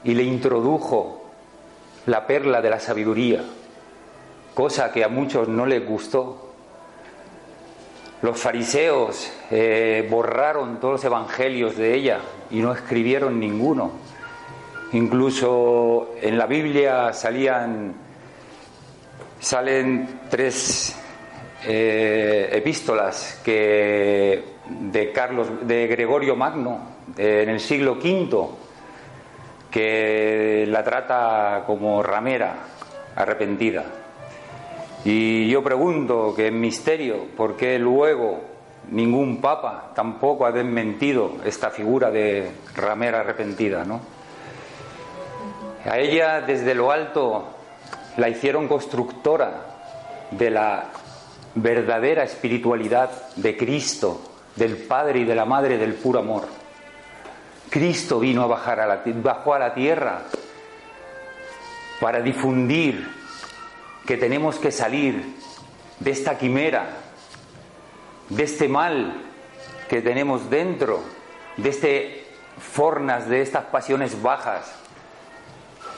y 0.03 0.13
le 0.13 0.23
introdujo 0.23 1.25
la 2.05 2.25
perla 2.25 2.61
de 2.61 2.69
la 2.69 2.79
sabiduría, 2.79 3.43
cosa 4.53 4.91
que 4.91 5.03
a 5.03 5.09
muchos 5.09 5.47
no 5.47 5.65
les 5.65 5.85
gustó. 5.85 6.48
Los 8.21 8.37
fariseos 8.37 9.31
eh, 9.49 10.05
borraron 10.09 10.79
todos 10.79 10.93
los 10.95 11.05
evangelios 11.05 11.77
de 11.77 11.95
ella 11.95 12.19
y 12.51 12.59
no 12.59 12.73
escribieron 12.73 13.39
ninguno. 13.39 13.91
Incluso 14.91 16.15
en 16.21 16.37
la 16.37 16.45
Biblia 16.45 17.13
salían 17.13 17.93
salen 19.39 20.19
tres 20.29 20.99
eh, 21.65 22.49
epístolas 22.51 23.39
que 23.43 24.43
de 24.69 25.11
Carlos 25.13 25.47
de 25.61 25.87
Gregorio 25.87 26.35
Magno 26.35 26.79
en 27.17 27.49
el 27.49 27.59
siglo 27.59 27.93
V 27.93 28.47
que 29.71 30.65
la 30.67 30.83
trata 30.83 31.63
como 31.65 32.01
ramera 32.03 32.55
arrepentida. 33.15 33.85
Y 35.05 35.49
yo 35.49 35.63
pregunto 35.63 36.33
que 36.35 36.47
en 36.47 36.59
misterio, 36.59 37.27
¿por 37.37 37.55
qué 37.55 37.79
luego 37.79 38.41
ningún 38.91 39.39
papa 39.39 39.91
tampoco 39.95 40.45
ha 40.45 40.51
desmentido 40.51 41.37
esta 41.45 41.69
figura 41.69 42.11
de 42.11 42.51
ramera 42.75 43.21
arrepentida, 43.21 43.85
¿no? 43.85 44.01
A 45.85 45.97
ella 45.97 46.41
desde 46.41 46.75
lo 46.75 46.91
alto 46.91 47.47
la 48.17 48.29
hicieron 48.29 48.67
constructora 48.67 49.65
de 50.31 50.49
la 50.49 50.85
verdadera 51.55 52.23
espiritualidad 52.23 53.09
de 53.35 53.55
Cristo, 53.55 54.21
del 54.55 54.75
Padre 54.75 55.19
y 55.19 55.23
de 55.23 55.35
la 55.35 55.45
Madre 55.45 55.77
del 55.77 55.93
puro 55.93 56.19
amor. 56.19 56.47
Cristo 57.69 58.19
vino 58.19 58.43
a 58.43 58.47
bajar 58.47 58.79
a 58.79 58.87
la, 58.87 59.01
bajó 59.05 59.53
a 59.53 59.59
la 59.59 59.73
tierra 59.73 60.23
para 62.01 62.19
difundir 62.21 63.18
que 64.09 64.17
tenemos 64.17 64.57
que 64.57 64.71
salir 64.71 65.23
de 65.99 66.09
esta 66.09 66.35
quimera, 66.35 66.97
de 68.29 68.41
este 68.41 68.67
mal 68.67 69.21
que 69.87 70.01
tenemos 70.01 70.49
dentro, 70.49 71.03
de 71.57 71.69
este 71.69 72.25
fornas, 72.57 73.29
de 73.29 73.43
estas 73.43 73.65
pasiones 73.65 74.19
bajas, 74.19 74.73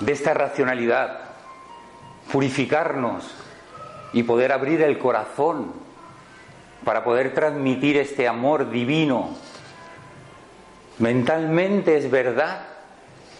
de 0.02 0.12
esta 0.12 0.34
racionalidad 0.34 1.21
purificarnos 2.34 3.34
y 4.12 4.24
poder 4.24 4.52
abrir 4.52 4.82
el 4.82 5.00
corazón 5.00 5.71
para 6.84 7.06
poder 7.06 7.34
transmitir 7.34 7.95
este 7.95 8.28
amor 8.28 8.71
divino. 8.71 9.30
Mentalmente 11.00 11.95
es 11.95 12.12
verdad 12.12 12.63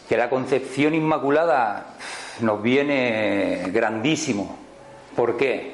que 0.08 0.16
la 0.16 0.30
concepción 0.30 0.96
inmaculada 0.96 1.98
nos 2.42 2.62
viene 2.62 3.70
grandísimo. 3.72 4.58
¿Por 5.16 5.38
qué? 5.38 5.74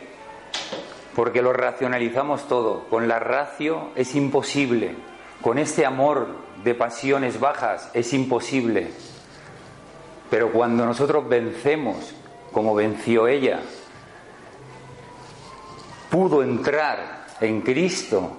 Porque 1.16 1.42
lo 1.42 1.54
racionalizamos 1.54 2.48
todo. 2.48 2.86
Con 2.90 3.08
la 3.08 3.20
racio 3.20 3.90
es 3.96 4.16
imposible. 4.16 4.96
Con 5.42 5.58
este 5.58 5.86
amor 5.86 6.28
de 6.64 6.76
pasiones 6.76 7.40
bajas 7.40 7.90
es 7.94 8.14
imposible. 8.14 8.90
Pero 10.30 10.52
cuando 10.52 10.86
nosotros 10.86 11.28
vencemos 11.30 12.14
como 12.52 12.76
venció 12.76 13.28
ella, 13.28 13.60
pudo 16.10 16.44
entrar 16.44 17.28
en 17.40 17.62
Cristo 17.62 18.32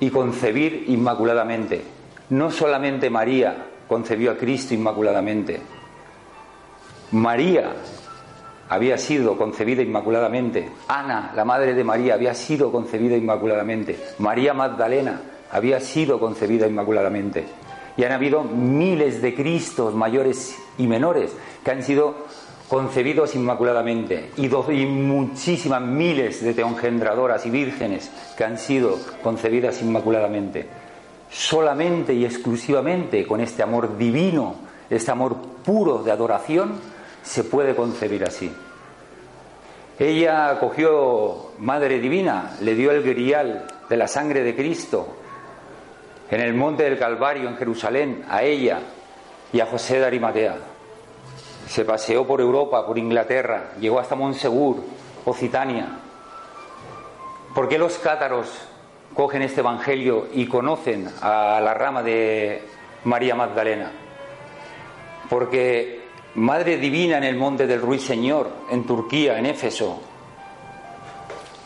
y 0.00 0.10
concebir 0.10 0.84
inmaculadamente. 0.88 1.82
No 2.30 2.50
solamente 2.50 3.10
María 3.10 3.66
concebió 3.88 4.32
a 4.32 4.36
Cristo 4.36 4.74
inmaculadamente, 4.74 5.60
María 7.12 7.72
había 8.68 8.98
sido 8.98 9.36
concebida 9.36 9.82
inmaculadamente, 9.82 10.70
Ana, 10.88 11.32
la 11.34 11.44
madre 11.44 11.74
de 11.74 11.84
María, 11.84 12.14
había 12.14 12.34
sido 12.34 12.70
concebida 12.70 13.16
inmaculadamente, 13.16 13.98
María 14.18 14.52
Magdalena 14.52 15.20
había 15.50 15.80
sido 15.80 16.20
concebida 16.20 16.66
inmaculadamente. 16.66 17.44
Y 17.96 18.04
han 18.04 18.12
habido 18.12 18.44
miles 18.44 19.20
de 19.20 19.34
Cristos 19.34 19.94
mayores 19.94 20.56
y 20.78 20.86
menores 20.86 21.32
que 21.64 21.70
han 21.70 21.82
sido 21.82 22.14
concebidos 22.68 23.34
inmaculadamente 23.34 24.30
y, 24.36 24.48
muchísimas 24.86 25.82
miles 25.82 26.42
de 26.42 26.54
teongendradoras 26.54 27.44
y 27.46 27.50
vírgenes 27.50 28.10
que 28.36 28.44
han 28.44 28.58
sido 28.58 28.98
concebidas 29.22 29.82
inmaculadamente. 29.82 30.66
Solamente 31.30 32.14
y 32.14 32.24
exclusivamente 32.24 33.26
con 33.26 33.40
este 33.40 33.62
amor 33.62 33.98
divino, 33.98 34.54
este 34.88 35.10
amor 35.10 35.36
puro 35.64 36.02
de 36.02 36.12
adoración, 36.12 36.74
se 37.28 37.44
puede 37.44 37.76
concebir 37.76 38.24
así. 38.24 38.50
Ella 39.98 40.56
cogió 40.58 41.50
Madre 41.58 41.98
Divina, 41.98 42.56
le 42.60 42.74
dio 42.74 42.90
el 42.90 43.02
grial 43.02 43.66
de 43.88 43.96
la 43.96 44.08
sangre 44.08 44.42
de 44.42 44.56
Cristo 44.56 45.16
en 46.30 46.40
el 46.40 46.54
monte 46.54 46.84
del 46.84 46.98
Calvario 46.98 47.48
en 47.48 47.56
Jerusalén 47.56 48.24
a 48.28 48.42
ella 48.42 48.80
y 49.52 49.60
a 49.60 49.66
José 49.66 49.98
de 49.98 50.06
Arimatea 50.06 50.56
se 51.66 51.84
paseó 51.84 52.26
por 52.26 52.40
Europa, 52.40 52.86
por 52.86 52.96
Inglaterra, 52.96 53.72
llegó 53.78 54.00
hasta 54.00 54.14
Monsegur, 54.14 54.82
Occitania. 55.26 55.86
¿Por 57.54 57.68
qué 57.68 57.76
los 57.76 57.98
cátaros 57.98 58.48
cogen 59.14 59.42
este 59.42 59.60
Evangelio 59.60 60.28
y 60.32 60.46
conocen 60.46 61.10
a 61.20 61.60
la 61.60 61.74
rama 61.74 62.02
de 62.02 62.62
María 63.04 63.34
Magdalena. 63.34 63.90
Porque 65.28 65.97
Madre 66.38 66.78
Divina 66.78 67.18
en 67.18 67.24
el 67.24 67.36
Monte 67.36 67.66
del 67.66 67.80
Ruiseñor, 67.80 68.50
en 68.70 68.84
Turquía, 68.84 69.38
en 69.38 69.46
Éfeso, 69.46 70.00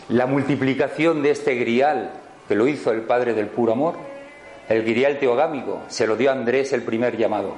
la 0.09 0.27
multiplicación 0.27 1.23
de 1.23 1.31
este 1.31 1.55
grial 1.57 2.11
que 2.49 2.55
lo 2.55 2.67
hizo 2.67 2.91
el 2.91 3.03
Padre 3.03 3.35
del 3.35 3.49
Puro 3.49 3.73
Amor, 3.73 3.95
el 4.69 4.83
grial 4.83 5.19
teogámico, 5.19 5.83
se 5.89 6.07
lo 6.07 6.17
dio 6.17 6.31
a 6.31 6.33
Andrés 6.33 6.73
el 6.73 6.83
primer 6.83 7.17
llamado 7.17 7.55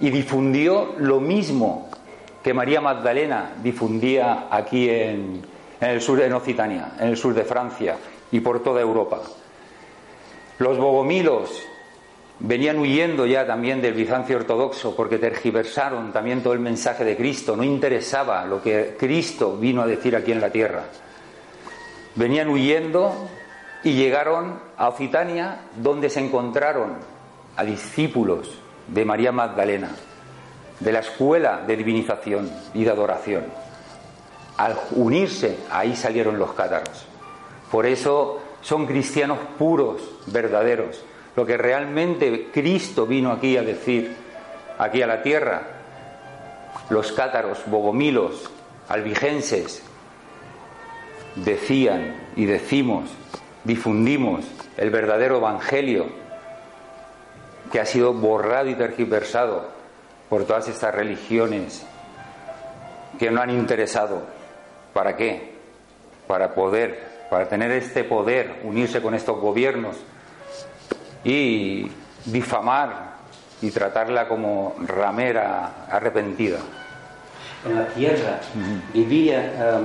y 0.00 0.10
difundió 0.10 0.94
lo 0.98 1.20
mismo 1.20 1.88
que 2.42 2.54
María 2.54 2.80
Magdalena 2.80 3.54
difundía 3.62 4.46
aquí 4.50 4.88
en, 4.88 5.42
en 5.80 5.90
el 5.90 6.00
sur, 6.00 6.20
en 6.20 6.32
Occitania, 6.32 6.92
en 7.00 7.08
el 7.08 7.16
sur 7.16 7.34
de 7.34 7.44
Francia 7.44 7.96
y 8.30 8.40
por 8.40 8.62
toda 8.62 8.80
Europa. 8.80 9.20
Los 10.58 10.78
bogomilos 10.78 11.62
venían 12.40 12.78
huyendo 12.78 13.26
ya 13.26 13.46
también 13.46 13.82
del 13.82 13.94
Bizancio 13.94 14.36
ortodoxo 14.36 14.94
porque 14.94 15.18
tergiversaron 15.18 16.12
también 16.12 16.42
todo 16.42 16.52
el 16.52 16.60
mensaje 16.60 17.04
de 17.04 17.16
Cristo, 17.16 17.56
no 17.56 17.64
interesaba 17.64 18.44
lo 18.44 18.62
que 18.62 18.96
Cristo 18.98 19.56
vino 19.56 19.82
a 19.82 19.86
decir 19.86 20.14
aquí 20.14 20.32
en 20.32 20.40
la 20.40 20.50
tierra. 20.50 20.84
Venían 22.14 22.48
huyendo 22.48 23.28
y 23.82 23.92
llegaron 23.92 24.60
a 24.76 24.88
Occitania 24.88 25.60
donde 25.76 26.10
se 26.10 26.20
encontraron 26.20 26.96
a 27.56 27.64
discípulos 27.64 28.58
de 28.86 29.04
María 29.04 29.32
Magdalena, 29.32 29.90
de 30.80 30.92
la 30.92 31.00
escuela 31.00 31.62
de 31.66 31.76
divinización 31.76 32.50
y 32.74 32.84
de 32.84 32.90
adoración. 32.90 33.44
Al 34.56 34.76
unirse, 34.92 35.58
ahí 35.70 35.94
salieron 35.94 36.38
los 36.38 36.52
cátaros. 36.52 37.06
Por 37.70 37.86
eso 37.86 38.40
son 38.60 38.86
cristianos 38.86 39.38
puros, 39.58 40.02
verdaderos, 40.26 41.04
lo 41.38 41.46
que 41.46 41.56
realmente 41.56 42.48
Cristo 42.52 43.06
vino 43.06 43.30
aquí 43.30 43.56
a 43.56 43.62
decir, 43.62 44.12
aquí 44.76 45.02
a 45.02 45.06
la 45.06 45.22
tierra. 45.22 45.68
Los 46.90 47.12
cátaros, 47.12 47.60
bogomilos, 47.66 48.50
albigenses, 48.88 49.84
decían 51.36 52.16
y 52.34 52.46
decimos, 52.46 53.08
difundimos 53.62 54.46
el 54.78 54.90
verdadero 54.90 55.36
evangelio 55.36 56.06
que 57.70 57.78
ha 57.78 57.86
sido 57.86 58.14
borrado 58.14 58.68
y 58.70 58.74
tergiversado 58.74 59.68
por 60.28 60.44
todas 60.44 60.66
estas 60.66 60.92
religiones 60.92 61.86
que 63.16 63.30
no 63.30 63.40
han 63.40 63.50
interesado. 63.50 64.22
¿Para 64.92 65.14
qué? 65.14 65.52
Para 66.26 66.52
poder, 66.56 67.28
para 67.30 67.48
tener 67.48 67.70
este 67.70 68.02
poder, 68.02 68.58
unirse 68.64 69.00
con 69.00 69.14
estos 69.14 69.40
gobiernos 69.40 69.98
y 71.24 71.90
difamar 72.24 73.18
y 73.60 73.70
tratarla 73.70 74.28
como 74.28 74.74
ramera 74.86 75.86
arrepentida. 75.90 76.58
En 77.66 77.74
la 77.74 77.86
tierra 77.88 78.40
vivía 78.92 79.40
eh, 79.40 79.80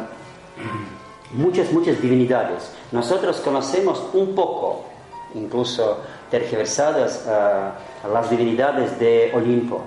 muchas, 1.33 1.71
muchas 1.71 2.01
divinidades. 2.01 2.71
Nosotros 2.91 3.37
conocemos 3.37 4.03
un 4.13 4.35
poco, 4.35 4.85
incluso 5.33 5.99
tergiversadas, 6.29 7.27
uh, 7.27 8.11
las 8.11 8.29
divinidades 8.29 8.97
de 8.99 9.31
Olimpo 9.33 9.81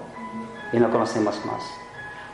y 0.73 0.79
no 0.79 0.91
conocemos 0.91 1.45
más. 1.45 1.63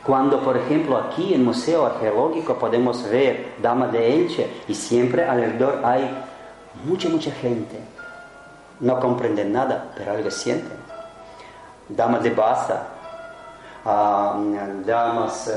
Cuando, 0.05 0.42
por 0.42 0.57
ejemplo, 0.57 0.98
aquí 0.98 1.33
en 1.33 1.44
Museo 1.44 1.87
Arqueológico 1.87 2.59
podemos 2.59 3.09
ver 3.09 3.55
Dama 3.62 3.88
de 3.88 4.14
Elche 4.14 4.48
y 4.66 4.75
siempre 4.75 5.25
alrededor 5.25 5.81
hay 5.85 6.11
mucha, 6.85 7.09
mucha 7.09 7.31
gente 7.31 7.79
no 8.83 9.01
comprenden 9.01 9.53
nada, 9.53 9.92
pero 9.97 10.12
algo 10.12 10.31
sienten. 10.31 10.77
Damas 11.88 12.23
de 12.23 12.31
Baza, 12.31 12.88
damas 14.85 15.51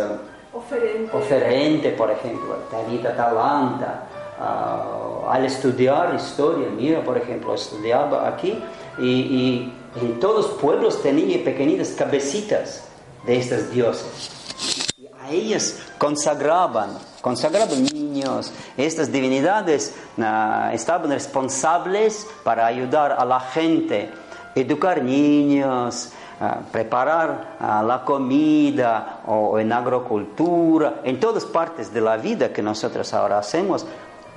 uh, 0.53 0.57
oferente. 0.57 1.89
por 1.91 2.09
ejemplo, 2.11 2.55
Tarita 2.71 3.15
Talanta. 3.15 4.03
Uh, 4.37 5.29
al 5.29 5.45
estudiar 5.45 6.13
historia, 6.13 6.67
mira, 6.69 7.01
por 7.01 7.17
ejemplo, 7.17 7.55
estudiaba 7.55 8.27
aquí 8.27 8.61
y, 8.99 9.09
y 9.09 9.73
en 9.95 10.19
todos 10.19 10.47
los 10.47 10.57
pueblos 10.59 11.01
tenían 11.01 11.41
pequeñitas 11.43 11.89
cabecitas 11.89 12.83
de 13.25 13.37
estas 13.37 13.71
dioses. 13.71 14.91
Y 14.97 15.07
a 15.07 15.31
ellas 15.31 15.81
consagraban 15.97 16.97
consagrados 17.21 17.79
niños. 17.79 18.51
Estas 18.77 19.11
divinidades 19.11 19.95
uh, 20.17 20.71
estaban 20.73 21.09
responsables 21.09 22.27
para 22.43 22.67
ayudar 22.67 23.13
a 23.13 23.25
la 23.25 23.39
gente, 23.39 24.11
educar 24.53 25.01
niños, 25.01 26.09
uh, 26.39 26.63
preparar 26.71 27.57
uh, 27.59 27.83
la 27.85 28.03
comida 28.05 29.21
o 29.25 29.57
en 29.57 29.73
agrocultura, 29.73 31.01
en 31.03 31.19
todas 31.19 31.45
partes 31.45 31.91
de 31.91 32.01
la 32.01 32.17
vida 32.17 32.53
que 32.53 32.61
nosotros 32.61 33.13
ahora 33.13 33.39
hacemos. 33.39 33.85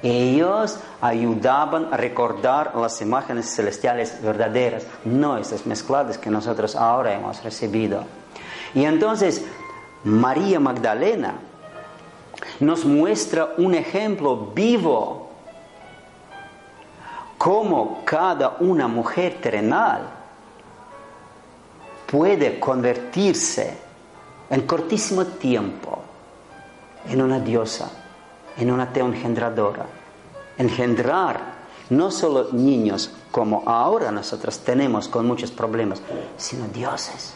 Ellos 0.00 0.78
ayudaban 1.00 1.92
a 1.92 1.96
recordar 1.96 2.74
las 2.76 3.00
imágenes 3.02 3.52
celestiales 3.54 4.22
verdaderas, 4.22 4.86
no 5.04 5.36
estas 5.36 5.66
mezcladas 5.66 6.18
que 6.18 6.30
nosotros 6.30 6.76
ahora 6.76 7.12
hemos 7.14 7.42
recibido. 7.42 8.04
Y 8.74 8.84
entonces, 8.84 9.44
María 10.04 10.60
Magdalena, 10.60 11.34
nos 12.60 12.84
muestra 12.84 13.54
un 13.58 13.74
ejemplo 13.74 14.52
vivo 14.54 15.28
cómo 17.36 18.02
cada 18.04 18.56
una 18.60 18.88
mujer 18.88 19.40
terrenal 19.40 20.02
puede 22.10 22.58
convertirse 22.58 23.76
en 24.50 24.62
cortísimo 24.62 25.24
tiempo 25.24 26.02
en 27.08 27.22
una 27.22 27.38
diosa, 27.38 27.90
en 28.56 28.70
una 28.70 28.90
engendradora, 28.94 29.86
engendrar 30.58 31.58
no 31.90 32.10
solo 32.10 32.48
niños 32.52 33.10
como 33.30 33.62
ahora 33.66 34.10
nosotros 34.10 34.58
tenemos 34.58 35.08
con 35.08 35.26
muchos 35.26 35.50
problemas, 35.50 36.02
sino 36.36 36.66
dioses. 36.68 37.34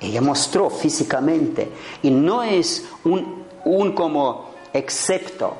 Ella 0.00 0.20
mostró 0.20 0.68
físicamente 0.68 1.70
y 2.02 2.10
no 2.10 2.42
es 2.42 2.86
un, 3.04 3.44
un 3.64 3.92
como 3.92 4.50
excepto, 4.72 5.54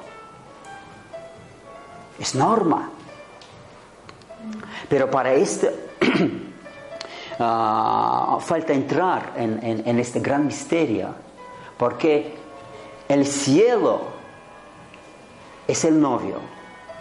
es 2.18 2.34
norma. 2.34 2.90
Pero 4.88 5.10
para 5.10 5.32
esto 5.32 5.68
uh, 7.38 8.40
falta 8.40 8.72
entrar 8.72 9.32
en, 9.36 9.58
en, 9.64 9.88
en 9.88 9.98
este 9.98 10.20
gran 10.20 10.46
misterio, 10.46 11.14
porque 11.78 12.34
el 13.08 13.26
cielo 13.26 14.02
es 15.66 15.84
el 15.84 16.00
novio, 16.00 16.36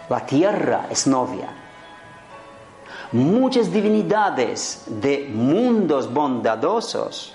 la 0.08 0.24
tierra 0.24 0.86
es 0.90 1.06
novia. 1.06 1.65
Muchas 3.12 3.72
divinidades 3.72 4.82
de 4.86 5.30
mundos 5.32 6.12
bondadosos, 6.12 7.32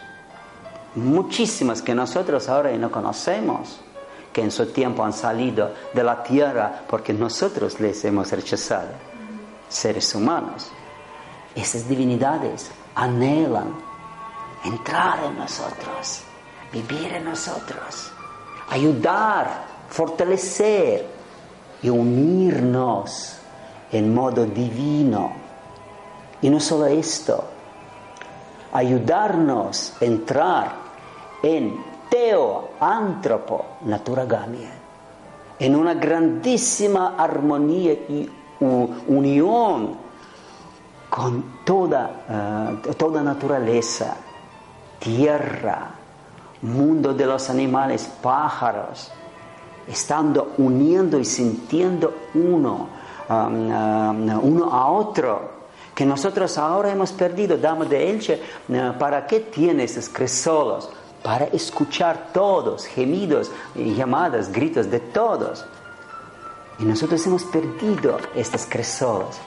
muchísimas 0.96 1.82
que 1.82 1.96
nosotros 1.96 2.50
ahora 2.50 2.72
no 2.74 2.92
conocemos, 2.92 3.80
que 4.34 4.42
en 4.42 4.52
su 4.52 4.66
tiempo 4.68 5.04
han 5.04 5.14
salido 5.14 5.74
de 5.94 6.04
la 6.04 6.24
tierra 6.24 6.84
porque 6.90 7.14
nosotros 7.14 7.80
les 7.80 8.04
hemos 8.04 8.32
rechazado, 8.32 8.90
seres 9.70 10.14
humanos. 10.14 10.70
Esas 11.56 11.88
divinidades 11.88 12.70
anhelan 12.96 13.74
entrar 14.66 15.24
en 15.24 15.38
nosotros, 15.38 16.22
vivir 16.74 17.14
en 17.14 17.24
nosotros, 17.24 18.12
ayudar, 18.70 19.66
fortalecer 19.90 21.08
y 21.82 21.90
unirnos 21.90 23.38
en 23.92 24.14
modo 24.14 24.46
divino 24.46 25.41
y 26.42 26.50
no 26.50 26.60
solo 26.60 26.88
esto, 26.88 27.44
ayudarnos 28.74 29.94
a 30.02 30.06
entrar 30.06 30.72
en 31.44 31.84
teo, 32.10 32.72
antropo, 32.80 33.66
naturagamia, 33.86 34.72
en 35.60 35.76
una 35.76 35.94
grandísima 35.94 37.16
armonía 37.18 37.94
y 37.94 38.30
unión 38.60 39.96
con 41.10 41.44
toda, 41.66 42.80
uh, 42.88 42.94
toda 42.94 43.22
naturaleza, 43.22 44.16
tierra, 45.00 45.90
mundo 46.62 47.14
de 47.14 47.26
los 47.26 47.50
animales, 47.50 48.10
pájaros, 48.22 49.12
estando 49.88 50.54
uniendo 50.58 51.20
y 51.20 51.26
sintiendo 51.26 52.14
uno, 52.34 52.88
um, 53.30 53.72
um, 53.72 54.40
uno 54.44 54.72
a 54.72 54.88
otro 54.92 55.61
que 55.96 56.06
nosotros 56.06 56.58
ahora 56.58 56.92
hemos 56.92 57.12
perdido, 57.12 57.58
Dama 57.58 57.86
de 57.86 58.10
Elche, 58.10 58.42
eh, 58.70 58.94
¿para 58.98 59.26
qué 59.28 59.42
tiene 59.42 59.84
esos 59.84 60.10
cresolos? 60.10 60.90
Para 61.22 61.46
escuchar 61.46 62.30
todos, 62.34 62.86
gemidos, 62.86 63.52
llamadas, 63.76 64.52
gritos 64.52 64.90
de 64.90 65.00
todos. 65.00 65.66
Y 66.80 66.84
nosotros 66.84 67.26
hemos 67.28 67.44
perdido 67.44 68.18
estas 68.34 68.66
cresolas. 68.66 69.40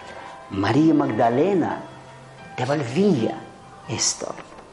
María 0.51 0.95
Magdalena 0.95 1.83
devolvía 2.57 3.41
esto. 3.89 4.33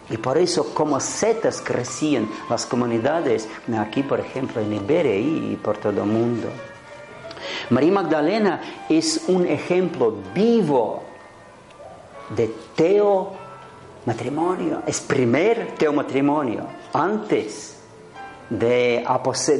Y 0.10 0.18
por 0.18 0.38
eso 0.38 0.74
como 0.74 1.00
setas 1.00 1.62
crecían 1.62 2.30
las 2.50 2.66
comunidades, 2.66 3.48
aquí 3.80 4.04
por 4.04 4.20
ejemplo 4.20 4.62
en 4.62 4.74
Iberia 4.74 5.16
y 5.16 5.56
por 5.56 5.78
todo 5.78 6.04
el 6.04 6.10
mundo. 6.10 6.50
María 7.70 7.94
Magdalena 7.94 8.62
es 8.90 9.24
un 9.28 9.48
ejemplo 9.48 10.14
vivo 10.36 11.11
de 12.36 12.54
teo 12.76 13.32
matrimonio, 14.06 14.82
es 14.86 15.02
primer 15.02 15.76
teo 15.78 15.94
matrimonio, 15.94 16.66
antes 16.94 17.78
de, 18.50 19.06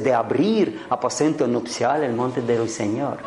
de 0.04 0.14
abrir 0.14 0.86
aposento 0.90 1.48
nupcial 1.48 2.04
el 2.04 2.14
monte 2.14 2.42
del 2.42 2.70
Señor. 2.70 3.18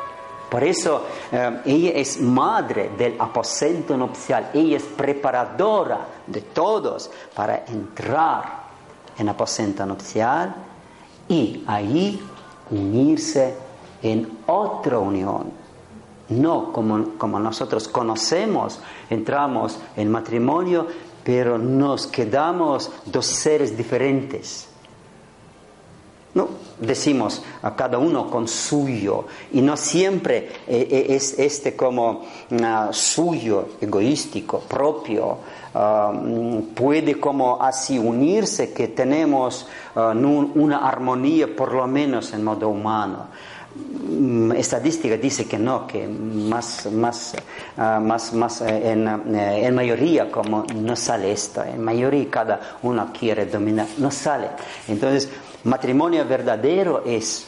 Por 0.50 0.62
eso 0.62 1.04
eh, 1.33 1.62
ella 1.64 1.90
es 1.94 2.20
madre 2.20 2.90
del 2.96 3.16
aposento 3.18 3.96
nupcial, 3.96 4.50
ella 4.54 4.76
es 4.76 4.85
preparadora 4.85 6.07
de 6.26 6.42
todos 6.42 7.11
para 7.35 7.64
entrar 7.66 8.62
en 9.18 9.28
aposento 9.28 9.85
nupcial 9.87 10.54
y 11.28 11.64
ahí 11.66 12.22
unirse 12.70 13.54
en 14.02 14.38
otra 14.46 14.98
unión. 14.98 15.63
No 16.34 16.72
como, 16.72 17.10
como 17.18 17.38
nosotros 17.38 17.88
conocemos, 17.88 18.80
entramos 19.10 19.78
en 19.96 20.10
matrimonio, 20.10 20.86
pero 21.22 21.58
nos 21.58 22.06
quedamos 22.06 22.90
dos 23.06 23.26
seres 23.26 23.76
diferentes. 23.76 24.68
No, 26.34 26.48
decimos 26.80 27.44
a 27.62 27.76
cada 27.76 27.98
uno 27.98 28.28
con 28.28 28.48
suyo 28.48 29.26
y 29.52 29.62
no 29.62 29.76
siempre 29.76 30.50
eh, 30.66 30.88
eh, 30.90 31.06
es 31.10 31.38
este 31.38 31.76
como 31.76 32.22
ah, 32.60 32.88
suyo, 32.90 33.68
egoístico, 33.80 34.58
propio, 34.58 35.38
ah, 35.74 36.12
puede 36.74 37.20
como 37.20 37.62
así 37.62 38.00
unirse 38.00 38.72
que 38.72 38.88
tenemos 38.88 39.68
ah, 39.94 40.12
una 40.12 40.78
armonía 40.78 41.54
por 41.54 41.72
lo 41.72 41.86
menos 41.86 42.32
en 42.32 42.42
modo 42.42 42.68
humano. 42.68 43.28
Mm, 43.74 44.52
estadística 44.52 45.16
dice 45.16 45.46
que 45.46 45.58
no, 45.58 45.87
que 45.87 46.06
más, 46.06 46.87
más, 46.92 47.34
más, 47.76 48.32
más 48.32 48.60
eh, 48.60 48.92
en, 48.92 49.08
en, 49.08 49.74
mayoría 49.74 50.30
como 50.30 50.64
no 50.76 50.94
sale 50.94 51.32
esto, 51.32 51.64
en 51.64 51.82
mayoría 51.82 52.30
cada 52.30 52.60
uno 52.82 53.10
quiere 53.18 53.46
dominar, 53.46 53.88
no 53.98 54.12
sale. 54.12 54.50
Entonces, 54.87 55.28
Matrimonio 55.64 56.24
verdadero 56.24 57.02
es 57.04 57.46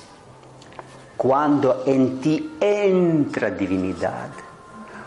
cuando 1.16 1.84
en 1.86 2.20
ti 2.20 2.56
entra 2.58 3.50
divinidad, 3.50 4.30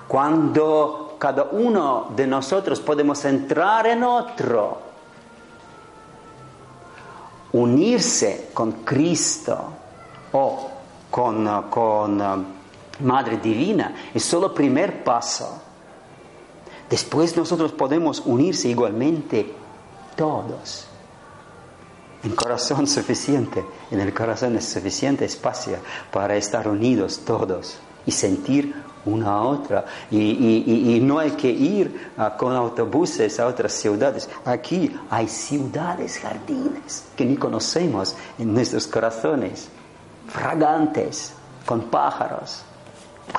cuando 0.08 1.18
cada 1.20 1.44
uno 1.52 2.12
de 2.16 2.26
nosotros 2.28 2.80
podemos 2.80 3.26
entrar 3.26 3.88
en 3.88 4.04
otro, 4.04 4.80
unirse 7.52 8.50
con 8.54 8.72
Cristo 8.84 9.74
o 10.32 10.79
con, 11.20 11.64
con 11.70 12.22
uh, 12.22 12.46
Madre 13.02 13.40
Divina, 13.40 13.94
es 14.14 14.24
solo 14.24 14.54
primer 14.54 15.04
paso. 15.04 15.62
Después 16.90 17.36
nosotros 17.36 17.74
podemos 17.74 18.24
unirse 18.26 18.70
igualmente 18.70 19.54
todos 20.16 20.88
en 22.24 22.36
corazón 22.36 22.88
suficiente, 22.88 23.66
en 23.92 24.00
el 24.00 24.14
corazón 24.14 24.56
es 24.56 24.64
suficiente 24.64 25.26
espacio 25.26 25.80
para 26.10 26.38
estar 26.38 26.70
unidos 26.70 27.20
todos 27.26 27.80
y 28.06 28.12
sentir 28.12 28.74
una 29.04 29.34
a 29.34 29.42
otra. 29.42 29.86
Y, 30.10 31.00
no 31.02 31.20
hay 31.20 31.32
que 31.32 31.50
ir 31.50 32.12
ah, 32.18 32.38
con 32.38 32.56
autobuses 32.56 33.42
a 33.42 33.48
otras 33.48 33.74
ciudades. 33.74 34.30
Aquí 34.46 34.96
hay 35.10 35.28
ciudades, 35.28 36.18
jardines 36.20 37.04
que 37.18 37.26
ni 37.26 37.36
conocemos 37.36 38.16
en 38.38 38.54
nuestros 38.54 38.88
corazones, 38.88 39.70
fragantes, 40.28 41.34
con 41.66 41.84
pájaros, 41.84 42.62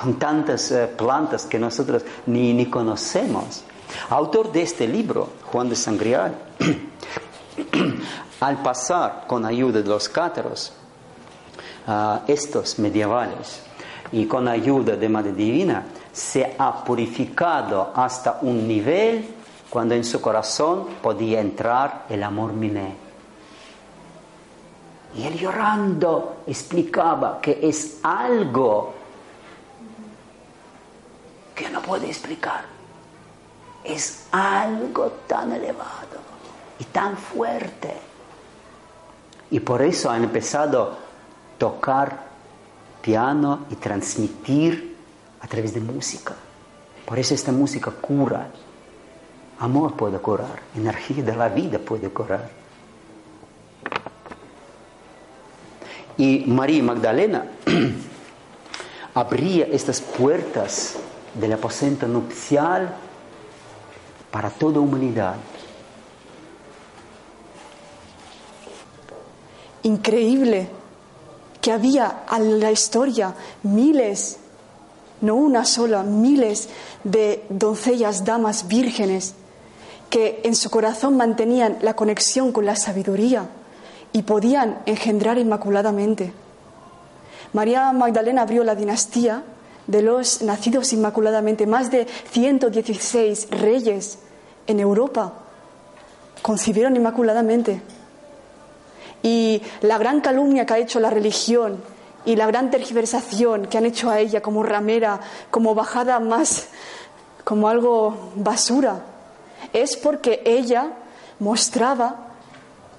con 0.01 0.19
tantas 0.19 0.71
eh, 0.71 0.87
plantas 0.87 1.47
que 1.47 1.59
nosotros 1.59 2.05
ni, 2.27 2.53
ni 2.53 2.66
conocemos. 2.66 3.64
Autor 4.09 4.53
de 4.53 4.62
este 4.62 4.87
libro, 4.87 5.31
Juan 5.47 5.69
de 5.69 5.77
Sangrial, 5.77 6.35
al 8.40 8.62
pasar 8.62 9.25
con 9.27 9.45
ayuda 9.45 9.83
de 9.83 9.88
los 9.88 10.09
cátaros, 10.09 10.73
estos 12.29 12.79
medievales, 12.79 13.62
y 14.12 14.27
con 14.27 14.47
ayuda 14.49 14.97
de 14.97 15.09
Madre 15.09 15.33
Divina, 15.33 15.85
se 16.12 16.55
ha 16.59 16.85
purificado 16.85 17.93
hasta 17.95 18.38
un 18.43 18.66
nivel 18.66 19.27
cuando 19.69 19.95
en 19.95 20.05
su 20.05 20.21
corazón 20.21 20.87
podía 21.01 21.40
entrar 21.40 22.07
el 22.09 22.23
amor 22.23 22.53
miné. 22.53 23.10
Y 25.14 25.27
él 25.27 25.38
llorando 25.38 26.42
explicaba 26.46 27.40
que 27.40 27.59
es 27.62 27.99
algo 28.03 28.94
que 31.55 31.68
no 31.68 31.83
puede 31.83 32.07
explicar. 32.07 32.64
Es 33.83 34.27
algo 34.31 35.11
tan 35.27 35.53
elevado 35.53 36.20
y 36.79 36.85
tan 36.85 37.16
fuerte 37.16 38.11
y 39.51 39.61
por 39.61 39.83
eso 39.83 40.11
han 40.11 40.25
empezado 40.25 40.83
a 40.83 40.99
tocar 41.59 42.31
piano 43.03 43.66
y 43.70 43.75
transmitir 43.77 44.96
a 45.40 45.46
través 45.46 45.75
de 45.75 45.81
música. 45.81 46.35
Por 47.05 47.18
eso 47.18 47.35
esta 47.35 47.51
música 47.51 47.90
cura. 47.90 48.49
Amor 49.59 49.94
puede 49.94 50.18
curar, 50.18 50.61
energía 50.75 51.23
de 51.23 51.37
la 51.37 51.49
vida 51.49 51.79
puede 51.79 52.09
curar. 52.11 52.49
Y 56.16 56.44
María 56.46 56.83
Magdalena 56.83 57.46
abría 59.14 59.66
estas 59.66 60.01
puertas 60.01 60.96
del 61.35 61.53
aposento 61.53 62.07
nupcial 62.07 62.94
para 64.31 64.51
toda 64.51 64.81
humanidad. 64.81 65.37
increíble 69.83 70.68
que 71.61 71.73
había 71.73 72.25
en 72.35 72.61
la 72.61 72.70
historia 72.70 73.35
miles, 73.62 74.38
no 75.20 75.35
una 75.35 75.64
sola, 75.64 76.03
miles 76.03 76.68
de 77.05 77.44
doncellas, 77.51 78.25
damas 78.25 78.68
vírgenes 78.68 79.35
que 80.09 80.40
en 80.44 80.57
su 80.57 80.70
corazón 80.70 81.16
mantenían 81.16 81.79
la 81.83 81.94
conexión 81.94 82.53
con 82.53 82.66
la 82.66 82.77
sabiduría 82.77 83.49
y 84.12 84.23
podían 84.23 84.79
engendrar 84.87 85.38
inmaculadamente. 85.38 86.33
María 87.53 87.92
Magdalena 87.92 88.42
abrió 88.42 88.64
la 88.64 88.75
dinastía 88.75 89.42
de 89.87 90.03
los 90.03 90.42
nacidos 90.42 90.92
inmaculadamente, 90.92 91.66
más 91.66 91.90
de 91.90 92.07
116 92.31 93.49
reyes 93.51 94.18
en 94.66 94.81
Europa 94.81 95.33
concibieron 96.42 96.96
inmaculadamente. 96.96 97.83
Y 99.23 99.62
la 99.83 99.99
gran 99.99 100.20
calumnia 100.20 100.64
que 100.64 100.75
ha 100.75 100.79
hecho 100.79 101.01
la 101.01 101.11
religión 101.11 101.83
y 102.25 102.37
la 102.37 102.46
gran 102.46 102.70
tergiversación 102.70 103.66
que 103.66 103.79
han 103.79 103.87
hecho 103.87 104.11
a 104.11 104.18
ella 104.20 104.40
como 104.40 104.62
ramera, 104.62 105.20
como 105.51 105.75
bajada 105.75 106.20
más, 106.20 106.68
como 107.44 107.68
algo 107.68 108.31
basura, 108.37 109.03
es 109.73 109.96
porque 109.96 110.42
ella 110.44 110.92
mostraba 111.38 112.30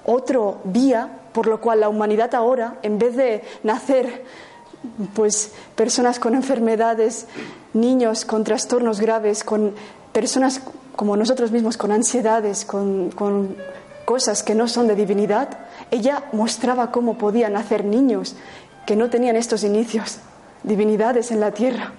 otro 0.04 0.60
vía 0.64 1.18
por 1.32 1.46
lo 1.46 1.60
cual 1.60 1.80
la 1.80 1.88
humanidad 1.88 2.34
ahora, 2.34 2.78
en 2.82 2.98
vez 2.98 3.16
de 3.16 3.42
nacer 3.62 4.24
pues 5.14 5.52
personas 5.74 6.18
con 6.18 6.34
enfermedades, 6.34 7.26
niños 7.72 8.24
con 8.24 8.44
trastornos 8.44 9.00
graves, 9.00 9.44
con 9.44 9.74
personas 10.12 10.60
como 10.96 11.16
nosotros 11.16 11.50
mismos 11.50 11.76
con 11.76 11.92
ansiedades, 11.92 12.64
con, 12.64 13.10
cosas 14.04 14.42
que 14.42 14.54
no 14.54 14.68
son 14.68 14.88
de 14.88 14.96
divinidad, 14.96 15.48
ella 15.90 16.24
mostraba 16.32 16.90
cómo 16.90 17.16
podían 17.16 17.52
nacer 17.52 17.84
niños 17.84 18.34
que 18.84 18.96
no 18.96 19.08
tenían 19.08 19.36
estos 19.36 19.62
inicios, 19.62 20.18
divinidades 20.64 21.30
en 21.30 21.40
la 21.40 21.52
tierra. 21.52 21.92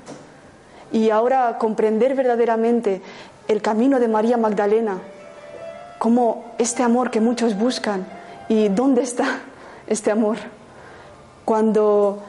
Y 0.92 1.10
ahora 1.10 1.58
comprender 1.58 2.14
verdaderamente 2.14 3.02
el 3.48 3.62
camino 3.62 4.00
de 4.00 4.10
María 4.10 4.38
Magdalena, 4.38 5.00
como 6.04 6.54
este 6.58 6.84
amor 6.84 7.12
que 7.12 7.22
muchos 7.22 7.58
buscan 7.58 8.06
y 8.50 8.68
dónde 8.68 9.04
está 9.04 9.40
este 9.88 10.12
amor. 10.12 10.36
Cuando 11.46 12.22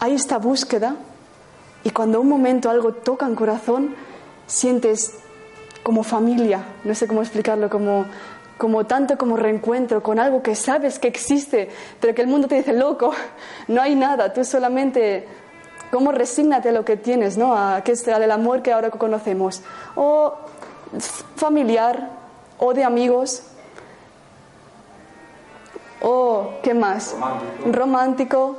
hay 0.00 0.14
esta 0.14 0.38
búsqueda 0.38 0.96
y 1.82 1.90
cuando 1.90 2.18
un 2.18 2.30
momento 2.30 2.70
algo 2.70 2.94
toca 2.94 3.26
en 3.26 3.34
corazón, 3.34 3.94
sientes 4.46 5.18
como 5.82 6.02
familia, 6.02 6.64
no 6.84 6.94
sé 6.94 7.06
cómo 7.06 7.20
explicarlo, 7.20 7.68
como 7.68 8.06
como 8.56 8.86
tanto 8.86 9.18
como 9.18 9.36
reencuentro 9.36 10.02
con 10.02 10.18
algo 10.18 10.42
que 10.42 10.54
sabes 10.54 10.98
que 10.98 11.08
existe, 11.08 11.68
pero 12.00 12.14
que 12.14 12.22
el 12.22 12.28
mundo 12.28 12.48
te 12.48 12.54
dice, 12.54 12.72
loco, 12.72 13.12
no 13.68 13.82
hay 13.82 13.96
nada, 13.96 14.32
tú 14.32 14.46
solamente 14.46 15.28
¿Cómo 15.90 16.10
resígnate 16.10 16.70
a 16.70 16.72
lo 16.72 16.84
que 16.84 16.96
tienes, 16.96 17.36
¿no? 17.36 17.54
A 17.54 17.82
que 17.82 17.92
del 17.92 18.30
amor 18.32 18.62
que 18.62 18.72
ahora 18.72 18.90
conocemos. 18.90 19.62
O 19.94 20.34
familiar, 21.36 22.23
o 22.58 22.74
de 22.74 22.84
amigos, 22.84 23.42
o 26.00 26.50
¿qué 26.62 26.74
más? 26.74 27.12
Romántico. 27.12 27.72
Romántico, 27.72 28.56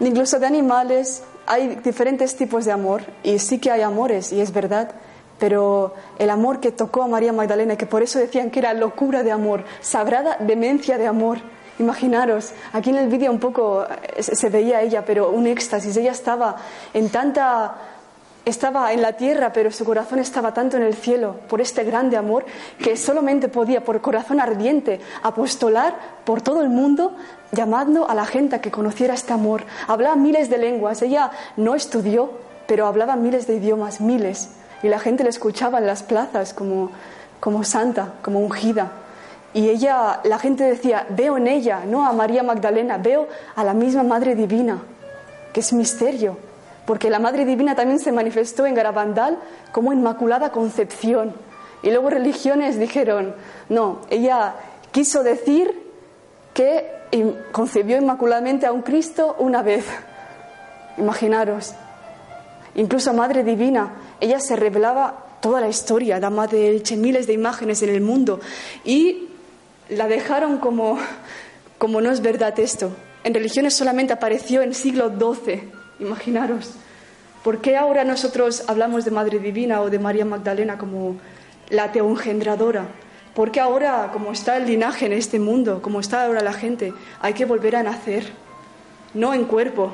incluso 0.00 0.38
de 0.38 0.46
animales. 0.46 1.22
Hay 1.46 1.76
diferentes 1.76 2.36
tipos 2.36 2.64
de 2.64 2.72
amor 2.72 3.02
y 3.22 3.38
sí 3.38 3.58
que 3.58 3.70
hay 3.70 3.80
amores 3.80 4.32
y 4.32 4.40
es 4.40 4.52
verdad. 4.52 4.90
Pero 5.38 5.94
el 6.18 6.28
amor 6.28 6.60
que 6.60 6.70
tocó 6.70 7.02
a 7.02 7.08
María 7.08 7.32
Magdalena, 7.32 7.76
que 7.76 7.86
por 7.86 8.02
eso 8.02 8.18
decían 8.18 8.50
que 8.50 8.58
era 8.58 8.74
locura 8.74 9.22
de 9.22 9.32
amor, 9.32 9.64
sagrada 9.80 10.36
demencia 10.38 10.98
de 10.98 11.06
amor. 11.06 11.38
Imaginaros, 11.78 12.52
aquí 12.74 12.90
en 12.90 12.98
el 12.98 13.08
vídeo 13.08 13.32
un 13.32 13.40
poco 13.40 13.86
se 14.18 14.36
se 14.36 14.50
veía 14.50 14.82
ella, 14.82 15.02
pero 15.06 15.30
un 15.30 15.46
éxtasis. 15.46 15.96
Ella 15.96 16.12
estaba 16.12 16.56
en 16.92 17.08
tanta 17.08 17.74
estaba 18.44 18.92
en 18.92 19.02
la 19.02 19.12
tierra, 19.14 19.52
pero 19.52 19.70
su 19.70 19.84
corazón 19.84 20.18
estaba 20.18 20.54
tanto 20.54 20.76
en 20.76 20.82
el 20.82 20.94
cielo 20.94 21.36
por 21.48 21.60
este 21.60 21.84
grande 21.84 22.16
amor 22.16 22.44
que 22.78 22.96
solamente 22.96 23.48
podía, 23.48 23.84
por 23.84 24.00
corazón 24.00 24.40
ardiente, 24.40 25.00
apostolar 25.22 25.94
por 26.24 26.40
todo 26.40 26.62
el 26.62 26.68
mundo, 26.68 27.16
llamando 27.52 28.08
a 28.08 28.14
la 28.14 28.24
gente 28.24 28.56
a 28.56 28.60
que 28.60 28.70
conociera 28.70 29.14
este 29.14 29.32
amor. 29.32 29.64
Hablaba 29.86 30.16
miles 30.16 30.48
de 30.48 30.58
lenguas, 30.58 31.02
ella 31.02 31.30
no 31.56 31.74
estudió, 31.74 32.30
pero 32.66 32.86
hablaba 32.86 33.16
miles 33.16 33.46
de 33.46 33.56
idiomas, 33.56 34.00
miles, 34.00 34.50
y 34.82 34.88
la 34.88 34.98
gente 34.98 35.24
le 35.24 35.30
escuchaba 35.30 35.78
en 35.78 35.86
las 35.86 36.02
plazas 36.02 36.54
como, 36.54 36.90
como 37.40 37.64
santa, 37.64 38.14
como 38.22 38.40
ungida. 38.40 38.92
Y 39.52 39.68
ella, 39.68 40.20
la 40.24 40.38
gente 40.38 40.64
decía, 40.64 41.06
veo 41.10 41.36
en 41.36 41.48
ella, 41.48 41.80
no 41.84 42.06
a 42.06 42.12
María 42.12 42.42
Magdalena, 42.42 42.98
veo 42.98 43.28
a 43.56 43.64
la 43.64 43.74
misma 43.74 44.04
Madre 44.04 44.36
Divina, 44.36 44.80
que 45.52 45.60
es 45.60 45.72
misterio 45.72 46.49
porque 46.90 47.08
la 47.08 47.20
Madre 47.20 47.44
Divina 47.44 47.76
también 47.76 48.00
se 48.00 48.10
manifestó 48.10 48.66
en 48.66 48.74
Garabandal 48.74 49.38
como 49.70 49.92
Inmaculada 49.92 50.50
Concepción. 50.50 51.32
Y 51.84 51.90
luego 51.90 52.10
religiones 52.10 52.80
dijeron, 52.80 53.32
no, 53.68 54.00
ella 54.10 54.56
quiso 54.90 55.22
decir 55.22 55.72
que 56.52 56.90
concebió 57.52 57.96
inmaculadamente 57.96 58.66
a 58.66 58.72
un 58.72 58.82
Cristo 58.82 59.36
una 59.38 59.62
vez. 59.62 59.84
Imaginaros. 60.98 61.74
Incluso 62.74 63.12
Madre 63.12 63.44
Divina, 63.44 63.92
ella 64.18 64.40
se 64.40 64.56
revelaba 64.56 65.26
toda 65.40 65.60
la 65.60 65.68
historia, 65.68 66.18
dama 66.18 66.48
de 66.48 66.70
hecho 66.70 66.96
miles 66.96 67.28
de 67.28 67.34
imágenes 67.34 67.82
en 67.82 67.90
el 67.90 68.00
mundo 68.00 68.40
y 68.84 69.28
la 69.90 70.08
dejaron 70.08 70.58
como, 70.58 70.98
como 71.78 72.00
no 72.00 72.10
es 72.10 72.20
verdad 72.20 72.58
esto. 72.58 72.90
En 73.22 73.32
religiones 73.32 73.74
solamente 73.74 74.12
apareció 74.12 74.62
en 74.62 74.74
siglo 74.74 75.08
XII 75.08 75.78
Imaginaros. 76.00 76.72
¿Por 77.44 77.60
qué 77.60 77.76
ahora 77.76 78.04
nosotros 78.04 78.64
hablamos 78.68 79.04
de 79.04 79.10
Madre 79.10 79.38
Divina 79.38 79.80
o 79.80 79.90
de 79.90 79.98
María 79.98 80.24
Magdalena 80.24 80.76
como 80.76 81.16
la 81.68 81.92
teoengendradora? 81.92 82.86
¿Por 83.34 83.50
qué 83.50 83.60
ahora, 83.60 84.10
como 84.12 84.32
está 84.32 84.56
el 84.56 84.66
linaje 84.66 85.06
en 85.06 85.12
este 85.12 85.38
mundo, 85.38 85.80
como 85.80 86.00
está 86.00 86.24
ahora 86.24 86.42
la 86.42 86.52
gente, 86.52 86.92
hay 87.20 87.32
que 87.32 87.44
volver 87.44 87.76
a 87.76 87.82
nacer? 87.82 88.24
No 89.14 89.32
en 89.32 89.44
cuerpo. 89.44 89.92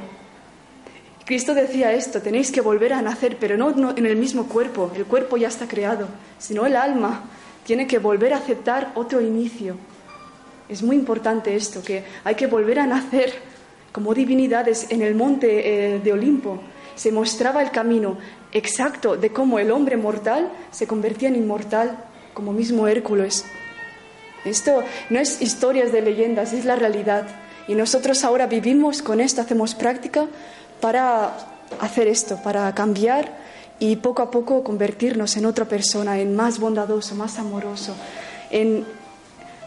Cristo 1.25 1.55
decía 1.55 1.93
esto, 1.93 2.23
tenéis 2.23 2.51
que 2.51 2.61
volver 2.61 2.93
a 2.93 3.03
nacer, 3.03 3.37
pero 3.39 3.57
no, 3.57 3.71
no 3.73 3.97
en 3.97 4.07
el 4.07 4.17
mismo 4.17 4.47
cuerpo, 4.47 4.93
el 4.95 5.05
cuerpo 5.05 5.37
ya 5.37 5.49
está 5.49 5.67
creado, 5.67 6.07
sino 6.39 6.67
el 6.67 6.77
alma 6.77 7.25
tiene 7.65 7.87
que 7.87 7.99
volver 7.99 8.33
a 8.33 8.39
aceptar 8.39 8.93
otro 8.95 9.21
inicio. 9.21 9.77
Es 10.69 10.83
muy 10.83 10.97
importante 10.97 11.55
esto, 11.55 11.83
que 11.83 12.05
hay 12.25 12.37
que 12.37 12.47
volver 12.47 12.79
a 12.79 12.87
nacer 12.87 13.35
como 13.97 14.13
divinidades 14.13 14.89
en 14.91 15.01
el 15.01 15.15
monte 15.15 15.95
eh, 15.95 16.01
de 16.01 16.13
Olimpo. 16.13 16.61
Se 16.97 17.11
mostraba 17.11 17.63
el 17.63 17.71
camino 17.71 18.19
exacto 18.53 19.17
de 19.17 19.31
cómo 19.31 19.59
el 19.59 19.71
hombre 19.71 19.97
mortal 19.97 20.53
se 20.71 20.87
convertía 20.87 21.31
en 21.31 21.37
inmortal, 21.37 22.05
como 22.35 22.53
mismo 22.53 22.89
Hércules. 22.89 23.47
Esto 24.45 24.85
no 25.09 25.19
es 25.19 25.41
historias 25.41 25.93
de 25.93 26.03
leyendas, 26.03 26.53
es 26.53 26.67
la 26.67 26.77
realidad. 26.77 27.27
Y 27.69 27.75
nosotros 27.75 28.23
ahora 28.23 28.47
vivimos 28.47 29.01
con 29.01 29.19
esto, 29.19 29.41
hacemos 29.41 29.75
práctica 29.75 30.27
para 30.83 31.35
hacer 31.81 32.07
esto, 32.07 32.39
para 32.45 32.75
cambiar 32.75 33.33
y 33.79 33.97
poco 33.97 34.21
a 34.21 34.31
poco 34.31 34.63
convertirnos 34.63 35.39
en 35.39 35.47
otra 35.47 35.65
persona, 35.65 36.21
en 36.21 36.37
más 36.37 36.59
bondadoso, 36.59 37.15
más 37.15 37.39
amoroso, 37.39 37.97
en 38.51 38.85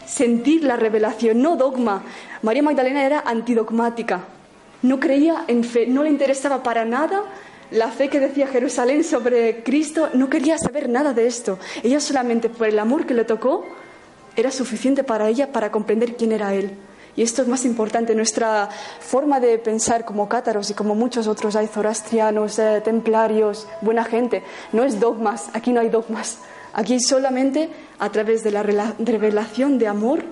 sentir 0.05 0.63
la 0.63 0.75
revelación, 0.75 1.41
no 1.41 1.55
dogma. 1.55 2.03
María 2.41 2.63
Magdalena 2.63 3.05
era 3.05 3.19
antidogmática, 3.25 4.21
no 4.81 4.99
creía 4.99 5.43
en 5.47 5.63
fe, 5.63 5.87
no 5.87 6.03
le 6.03 6.09
interesaba 6.09 6.63
para 6.63 6.85
nada 6.85 7.23
la 7.71 7.89
fe 7.89 8.09
que 8.09 8.19
decía 8.19 8.47
Jerusalén 8.47 9.03
sobre 9.03 9.61
Cristo, 9.63 10.09
no 10.13 10.29
quería 10.29 10.57
saber 10.57 10.89
nada 10.89 11.13
de 11.13 11.27
esto. 11.27 11.59
Ella 11.83 11.99
solamente 11.99 12.49
por 12.49 12.67
el 12.67 12.79
amor 12.79 13.05
que 13.05 13.13
le 13.13 13.25
tocó 13.25 13.65
era 14.35 14.51
suficiente 14.51 15.03
para 15.03 15.27
ella 15.27 15.51
para 15.51 15.71
comprender 15.71 16.15
quién 16.15 16.31
era 16.31 16.53
Él. 16.55 16.71
Y 17.15 17.21
esto 17.21 17.41
es 17.41 17.47
más 17.47 17.65
importante, 17.65 18.15
nuestra 18.15 18.69
forma 19.01 19.39
de 19.39 19.57
pensar 19.57 20.05
como 20.05 20.29
cátaros 20.29 20.69
y 20.69 20.73
como 20.73 20.95
muchos 20.95 21.27
otros, 21.27 21.55
hay 21.55 21.67
zoroastrianos, 21.67 22.57
eh, 22.57 22.81
templarios, 22.83 23.67
buena 23.81 24.05
gente, 24.05 24.43
no 24.71 24.83
es 24.83 24.99
dogmas, 24.99 25.49
aquí 25.53 25.73
no 25.73 25.81
hay 25.81 25.89
dogmas, 25.89 26.37
aquí 26.73 26.99
solamente 27.01 27.69
a 27.97 28.09
través 28.09 28.43
de 28.43 28.51
la 28.51 28.63
revelación 28.63 29.77
de 29.77 29.87
amor 29.87 30.23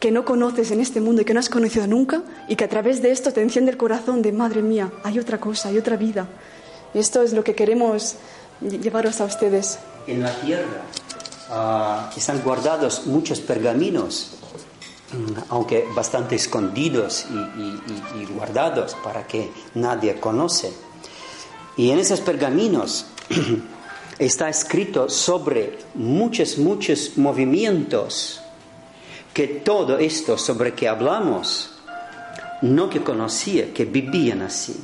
que 0.00 0.10
no 0.10 0.24
conoces 0.24 0.70
en 0.70 0.80
este 0.80 1.00
mundo 1.00 1.22
y 1.22 1.24
que 1.26 1.34
no 1.34 1.40
has 1.40 1.50
conocido 1.50 1.86
nunca 1.86 2.22
y 2.48 2.56
que 2.56 2.64
a 2.64 2.68
través 2.68 3.02
de 3.02 3.12
esto 3.12 3.32
te 3.32 3.42
enciende 3.42 3.70
el 3.70 3.76
corazón 3.76 4.22
de, 4.22 4.32
madre 4.32 4.62
mía, 4.62 4.90
hay 5.04 5.18
otra 5.18 5.38
cosa, 5.38 5.68
hay 5.68 5.76
otra 5.76 5.96
vida. 5.96 6.26
Esto 6.94 7.22
es 7.22 7.34
lo 7.34 7.44
que 7.44 7.54
queremos 7.54 8.16
llevaros 8.62 9.20
a 9.20 9.26
ustedes. 9.26 9.78
En 10.06 10.22
la 10.22 10.34
tierra 10.40 10.82
uh, 11.50 12.18
están 12.18 12.40
guardados 12.40 13.06
muchos 13.06 13.40
pergaminos, 13.40 14.38
mm, 15.12 15.40
aunque 15.50 15.86
bastante 15.94 16.34
escondidos 16.34 17.26
y, 17.30 18.22
y, 18.22 18.26
guardados 18.34 18.96
para 19.04 19.26
que 19.26 19.50
nadie 19.74 20.18
conoce. 20.18 20.72
Y 21.76 21.90
en 21.90 21.98
esos 21.98 22.20
pergaminos 22.20 23.04
está 24.18 24.48
escrito 24.48 25.10
sobre 25.10 25.78
muchos, 25.94 26.56
muchos 26.56 27.18
movimientos 27.18 28.40
que 29.32 29.46
todo 29.46 29.98
esto 29.98 30.36
sobre 30.36 30.74
que 30.74 30.88
hablamos, 30.88 31.70
no 32.62 32.90
que 32.90 33.02
conocía, 33.02 33.72
que 33.72 33.84
vivían 33.84 34.42
así. 34.42 34.76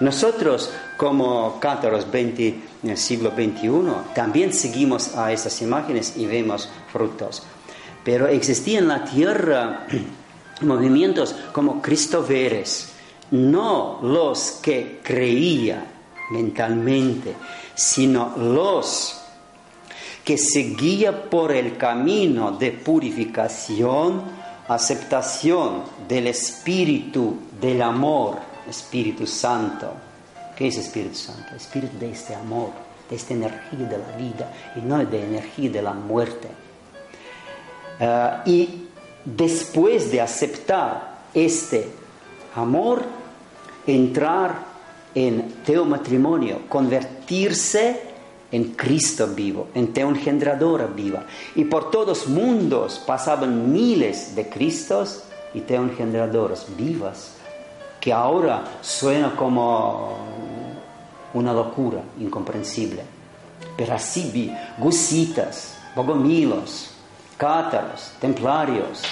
Nosotros, 0.00 0.70
como 0.96 1.60
cátaros 1.60 2.10
20, 2.10 2.48
en 2.82 2.90
el 2.90 2.96
siglo 2.96 3.30
XXI, 3.30 4.14
también 4.14 4.52
seguimos 4.52 5.14
a 5.16 5.32
estas 5.32 5.60
imágenes 5.60 6.14
y 6.16 6.26
vemos 6.26 6.68
frutos. 6.92 7.42
Pero 8.04 8.26
existían 8.28 8.84
en 8.84 8.88
la 8.88 9.04
tierra 9.04 9.86
movimientos 10.62 11.34
como 11.52 11.82
cristoveres, 11.82 12.92
no 13.30 14.00
los 14.02 14.58
que 14.62 15.00
creían 15.02 15.84
mentalmente, 16.30 17.34
sino 17.74 18.34
los 18.38 19.19
que 20.24 20.36
seguía 20.36 21.30
por 21.30 21.52
el 21.52 21.76
camino 21.76 22.52
de 22.52 22.72
purificación, 22.72 24.22
aceptación 24.68 25.82
del 26.08 26.28
Espíritu 26.28 27.36
del 27.60 27.82
amor, 27.82 28.38
Espíritu 28.68 29.26
Santo. 29.26 29.92
¿Qué 30.56 30.68
es 30.68 30.76
Espíritu 30.76 31.14
Santo? 31.14 31.54
Espíritu 31.56 31.98
de 31.98 32.10
este 32.10 32.34
amor, 32.34 32.70
de 33.08 33.16
esta 33.16 33.34
energía 33.34 33.86
de 33.86 33.98
la 33.98 34.16
vida 34.16 34.52
y 34.76 34.80
no 34.80 35.04
de 35.04 35.24
energía 35.24 35.70
de 35.70 35.82
la 35.82 35.92
muerte. 35.92 36.48
Uh, 37.98 38.48
y 38.48 38.88
después 39.24 40.10
de 40.10 40.20
aceptar 40.20 41.20
este 41.34 41.88
amor, 42.54 43.02
entrar 43.86 44.70
en 45.14 45.52
teomatrimonio, 45.64 46.62
convertirse 46.68 48.09
en 48.52 48.72
Cristo 48.74 49.28
vivo, 49.28 49.68
en 49.74 49.92
teoengendradora 49.92 50.86
viva. 50.86 51.24
Y 51.54 51.64
por 51.64 51.90
todos 51.90 52.26
mundos 52.26 53.00
pasaban 53.06 53.72
miles 53.72 54.34
de 54.34 54.48
Cristos 54.48 55.24
y 55.54 55.60
teoengendradoras 55.60 56.66
vivas, 56.76 57.36
que 58.00 58.12
ahora 58.12 58.64
suena 58.80 59.36
como 59.36 60.16
una 61.34 61.52
locura 61.52 62.02
incomprensible. 62.18 63.02
Pero 63.76 63.94
así 63.94 64.30
vi 64.32 64.52
gusitas, 64.78 65.76
bogomilos, 65.94 66.90
cátaros, 67.36 68.12
templarios, 68.20 69.02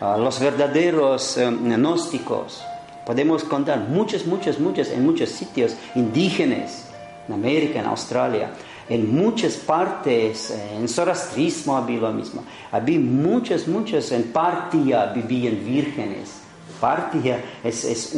uh, 0.00 0.18
los 0.18 0.38
verdaderos 0.40 1.36
um, 1.36 1.68
gnósticos. 1.68 2.62
Podemos 3.04 3.44
contar 3.44 3.80
muchos, 3.80 4.26
muchos, 4.26 4.58
muchos, 4.58 4.88
en 4.88 5.04
muchos 5.04 5.28
sitios 5.30 5.74
indígenas, 5.94 6.88
en 7.28 7.34
América, 7.34 7.80
en 7.80 7.86
Australia, 7.86 8.50
en 8.88 9.14
muchas 9.14 9.54
partes, 9.54 10.50
eh, 10.50 10.76
en 10.76 10.88
zoroastrismo 10.88 11.76
había 11.76 12.00
lo 12.00 12.12
mismo. 12.12 12.44
Había 12.70 13.00
muchas, 13.00 13.66
muchas, 13.66 14.12
en 14.12 14.24
Partia 14.24 15.06
vivían 15.06 15.64
vírgenes, 15.64 16.44
Partia 16.80 17.42
es, 17.62 18.14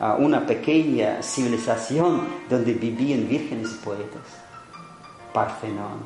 ah, 0.00 0.16
una 0.18 0.46
pequeña 0.46 1.22
civilización 1.22 2.22
donde 2.48 2.72
vivían 2.72 3.28
vírgenes 3.28 3.72
y 3.72 3.84
poetas. 3.84 4.22
Parfenón, 5.32 6.00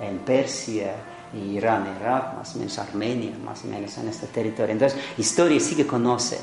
en 0.00 0.18
Persia, 0.18 0.94
Irán, 1.34 1.86
Irak, 1.98 2.36
más 2.36 2.54
o 2.54 2.58
menos 2.58 2.78
Armenia, 2.78 3.32
más 3.42 3.64
o 3.64 3.68
menos 3.68 3.96
en 3.96 4.08
este 4.08 4.26
territorio. 4.26 4.72
Entonces, 4.72 4.98
historia 5.16 5.58
sí 5.60 5.74
que 5.74 5.86
conoce, 5.86 6.38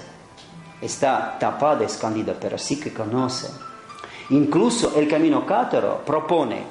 está 0.82 1.38
tapada, 1.38 1.86
escondida, 1.86 2.36
pero 2.39 2.58
sí 2.58 2.80
que 2.80 2.91
conoce. 2.91 3.50
Incluso 4.32 4.96
el 4.98 5.08
camino 5.08 5.46
cátaro 5.46 6.04
propone, 6.06 6.64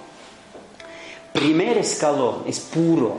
primer 1.32 1.78
escalón 1.78 2.42
es 2.46 2.60
puro, 2.60 3.16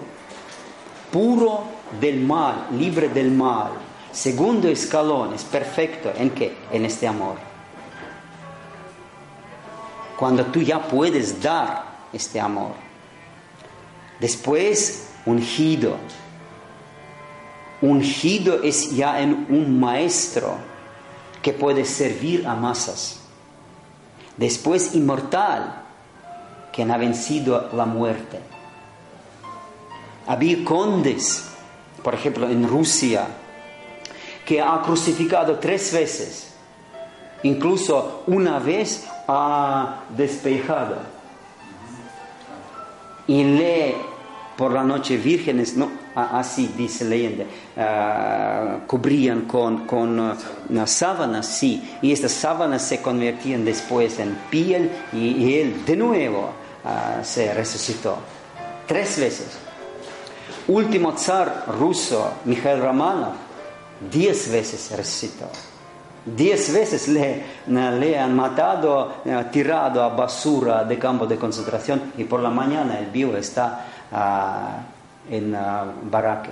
puro 1.11 1.63
del 1.99 2.21
mal, 2.21 2.67
libre 2.77 3.09
del 3.09 3.31
mal. 3.31 3.71
Segundo 4.11 4.67
escalón 4.67 5.33
es 5.33 5.43
perfecto, 5.43 6.11
¿en 6.17 6.31
qué? 6.31 6.57
En 6.71 6.85
este 6.85 7.07
amor. 7.07 7.35
Cuando 10.17 10.45
tú 10.45 10.61
ya 10.61 10.81
puedes 10.87 11.41
dar 11.41 11.85
este 12.11 12.39
amor 12.39 12.89
Después, 14.19 15.07
ungido. 15.25 15.95
Ungido 17.81 18.61
es 18.61 18.91
ya 18.95 19.21
en 19.21 19.47
un 19.49 19.79
maestro 19.79 20.57
que 21.41 21.53
puede 21.53 21.85
servir 21.85 22.45
a 22.45 22.53
masas. 22.55 23.18
Después, 24.39 24.95
inmortal, 24.95 25.83
quien 26.71 26.91
ha 26.91 26.97
vencido 26.97 27.69
la 27.73 27.85
muerte. 27.85 28.39
Había 30.27 30.63
condes, 30.63 31.43
por 32.01 32.13
ejemplo, 32.13 32.47
en 32.47 32.65
Rusia, 32.65 33.27
que 34.45 34.61
ha 34.61 34.81
crucificado 34.81 35.59
tres 35.59 35.91
veces. 35.91 36.53
Incluso 37.43 38.23
una 38.27 38.59
vez 38.59 39.05
ha 39.27 40.03
despejado. 40.15 40.95
Y 43.27 43.43
le 43.43 43.95
por 44.55 44.71
la 44.71 44.85
noche 44.85 45.17
vírgenes, 45.17 45.75
no, 45.75 45.91
así 46.23 46.73
dice 46.75 47.05
leyenda, 47.05 47.45
uh, 47.75 48.87
cubrían 48.87 49.41
con, 49.41 49.85
con 49.85 50.19
uh, 50.19 50.35
sábanas, 50.85 51.47
sí, 51.47 51.97
y 52.01 52.11
estas 52.11 52.31
sábanas 52.31 52.81
se 52.81 53.01
convertían 53.01 53.65
después 53.65 54.19
en 54.19 54.35
piel 54.49 54.91
y, 55.13 55.59
él 55.59 55.85
de 55.85 55.95
nuevo 55.95 56.51
uh, 56.83 57.23
se 57.23 57.53
resucitó. 57.53 58.17
Tres 58.87 59.19
veces. 59.19 59.57
Último 60.67 61.17
zar 61.17 61.65
ruso, 61.79 62.31
Mikhail 62.45 62.79
Romanov, 62.79 63.33
diez 64.11 64.51
veces 64.51 64.91
resucitó. 64.95 65.49
Diez 66.25 66.71
veces 66.73 67.07
le, 67.07 67.43
le, 67.67 68.19
han 68.19 68.35
matado, 68.35 69.13
tirado 69.51 70.03
a 70.03 70.09
basura 70.09 70.83
de 70.83 70.99
campo 70.99 71.25
de 71.25 71.37
concentración 71.37 72.13
y 72.17 72.25
por 72.25 72.41
la 72.41 72.49
mañana 72.49 72.99
el 72.99 73.07
vivo 73.07 73.35
está 73.35 73.85
en 75.29 75.55
Baraque. 76.09 76.51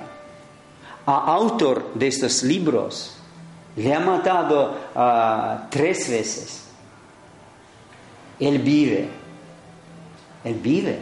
A 1.05 1.34
autor 1.34 1.93
de 1.93 2.07
estos 2.07 2.43
libros 2.43 3.17
le 3.75 3.93
ha 3.93 3.99
matado 3.99 4.75
tres 5.69 6.09
veces. 6.09 6.63
Él 8.39 8.59
vive. 8.59 9.09
Él 10.43 10.55
vive. 10.55 10.99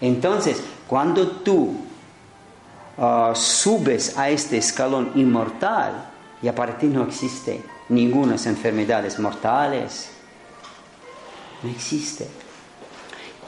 Entonces, 0.00 0.62
cuando 0.86 1.28
tú 1.28 1.76
subes 3.34 4.16
a 4.18 4.30
este 4.30 4.58
escalón 4.58 5.12
inmortal, 5.14 6.10
ya 6.40 6.54
para 6.54 6.76
ti 6.78 6.86
no 6.86 7.04
existe 7.04 7.64
ninguna 7.88 8.36
enfermedades 8.44 9.18
mortales. 9.18 10.10
No 11.62 11.70
existe. 11.70 12.28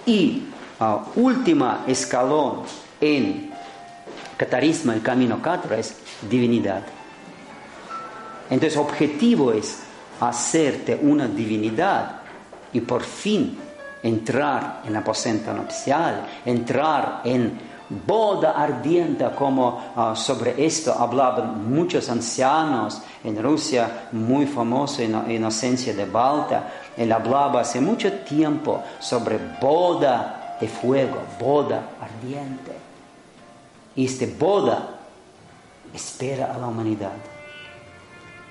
Y 0.06 0.44
última 1.16 1.84
escalón 1.86 2.62
en 3.01 3.51
catarisma, 4.36 4.95
el 4.95 5.03
camino 5.03 5.40
catra, 5.40 5.78
es 5.78 5.97
divinidad. 6.28 6.82
Entonces, 8.51 8.78
objetivo 8.78 9.53
es 9.53 9.80
hacerte 10.20 10.99
una 11.01 11.26
divinidad 11.26 12.16
y 12.72 12.80
por 12.80 13.03
fin 13.03 13.59
entrar 14.03 14.82
en 14.86 14.97
aposento 14.97 15.53
nupcial, 15.53 16.26
entrar 16.45 17.22
en 17.24 17.59
boda 18.07 18.53
ardiente, 18.53 19.26
como 19.36 19.92
ah, 19.97 20.14
sobre 20.16 20.64
esto 20.64 20.92
hablaban 20.92 21.70
muchos 21.70 22.09
ancianos 22.09 23.03
en 23.22 23.42
Rusia, 23.42 24.09
muy 24.12 24.47
famoso 24.47 25.03
en 25.03 25.30
Inocencia 25.30 25.95
de 25.95 26.05
Balta. 26.05 26.70
Él 26.97 27.12
hablaba 27.12 27.61
hace 27.61 27.80
mucho 27.80 28.12
tiempo 28.20 28.82
sobre 29.01 29.38
boda 29.61 30.57
de 30.61 30.68
fuego, 30.68 31.18
boda 31.38 31.82
ardiente. 32.01 32.84
Esta 33.97 34.26
boda 34.38 35.01
espera 35.92 36.53
a 36.55 36.59
la 36.59 36.66
humanidad. 36.66 37.12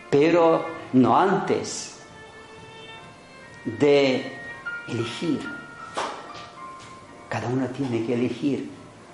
Pero 0.10 0.66
no 0.94 1.18
antes 1.18 2.00
de 3.66 4.32
elegir. 4.88 5.41
Cada 7.30 7.48
uno 7.48 7.68
tiene 7.68 8.06
que 8.06 8.14
elegir. 8.14 8.70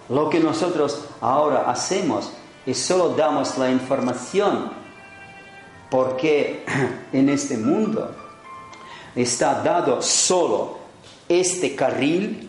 Lo 0.10 0.30
que 0.30 0.40
nosotros 0.40 1.06
ahora 1.22 1.70
hacemos 1.70 2.32
es 2.66 2.80
solo 2.80 3.10
damos 3.10 3.58
la 3.58 3.72
información 3.72 4.72
porque 5.90 6.66
en 7.14 7.30
este 7.30 7.58
mundo 7.58 8.16
está 9.16 9.62
dado 9.64 10.02
solo 10.02 10.78
este 11.28 11.76
carril 11.76 12.49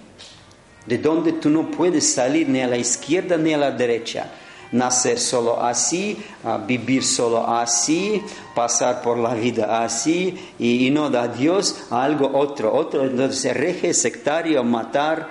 de 0.90 0.98
donde 0.98 1.34
tú 1.34 1.48
no 1.48 1.70
puedes 1.70 2.12
salir 2.12 2.48
ni 2.48 2.60
a 2.60 2.66
la 2.66 2.76
izquierda 2.76 3.36
ni 3.36 3.54
a 3.54 3.58
la 3.58 3.70
derecha. 3.70 4.26
Nacer 4.72 5.20
solo 5.20 5.62
así, 5.62 6.20
vivir 6.66 7.04
solo 7.04 7.46
así, 7.46 8.20
pasar 8.56 9.00
por 9.00 9.16
la 9.16 9.34
vida 9.34 9.84
así 9.84 10.36
y, 10.58 10.90
no 10.90 11.08
da 11.08 11.28
Dios 11.28 11.86
a 11.90 12.02
algo 12.02 12.36
otro, 12.36 12.74
otro, 12.74 13.04
entonces 13.04 13.56
reje, 13.56 13.94
sectario, 13.94 14.64
matar, 14.64 15.28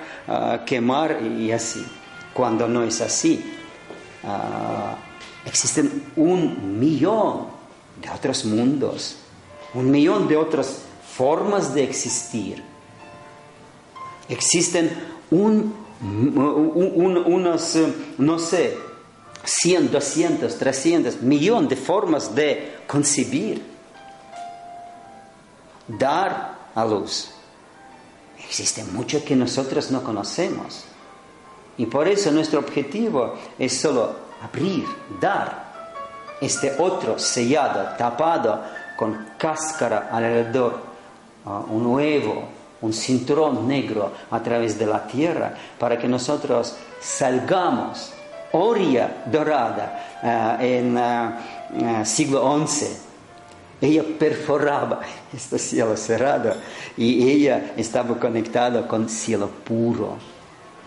quemar 0.65 1.21
y 1.21 1.51
así. 1.51 1.85
Cuando 2.33 2.65
no 2.69 2.81
es 2.83 3.01
así, 3.01 3.43
existen 5.45 6.05
un 6.15 6.79
millón 6.79 7.47
de 8.01 8.09
otros 8.09 8.45
mundos, 8.45 9.17
un 9.73 9.91
millón 9.91 10.25
de 10.29 10.37
otras 10.37 10.83
formas 11.17 11.73
de 11.73 11.83
existir. 11.83 12.63
Existen 14.29 15.18
un, 15.31 15.73
unos, 16.01 17.75
eh, 17.75 17.93
no 18.17 18.39
sé, 18.39 18.77
100, 19.43 19.91
200, 19.91 20.57
300, 20.57 21.21
millones 21.21 21.69
de 21.69 21.75
formas 21.75 22.33
de 22.35 22.79
concebir, 22.87 23.63
dar 25.87 26.57
a 26.75 26.85
luz. 26.85 27.31
Existe 28.43 28.83
mucho 28.83 29.23
que 29.23 29.35
nosotros 29.35 29.91
no 29.91 30.03
conocemos. 30.03 30.85
Y 31.77 31.85
por 31.85 32.07
eso 32.07 32.31
nuestro 32.31 32.59
objetivo 32.59 33.35
es 33.57 33.79
solo 33.79 34.15
abrir, 34.41 34.85
dar 35.19 35.69
este 36.41 36.75
otro 36.77 37.17
sellado, 37.17 37.95
tapado 37.97 38.63
con 38.97 39.29
cáscara 39.37 40.09
alrededor, 40.11 40.81
uh, 41.45 41.73
un 41.73 41.85
huevo, 41.87 42.58
un 42.81 42.93
cinturón 42.93 43.67
negro 43.67 44.11
a 44.31 44.41
través 44.41 44.77
de 44.77 44.85
la 44.85 45.05
tierra 45.05 45.53
para 45.77 45.97
que 45.97 46.07
nosotros 46.07 46.75
salgamos. 46.99 48.13
Oria 48.51 49.23
dorada 49.31 50.17
eh, 50.23 50.79
en 50.79 50.97
uh, 50.97 52.03
siglo 52.03 52.65
XI. 52.65 52.87
Ella 53.81 54.03
perforaba 54.17 55.01
este 55.31 55.59
cielo 55.59 55.95
cerrado 55.95 56.55
y 56.97 57.29
ella 57.29 57.73
estaba 57.77 58.17
conectada 58.19 58.87
con 58.87 59.07
cielo 59.07 59.49
puro. 59.49 60.17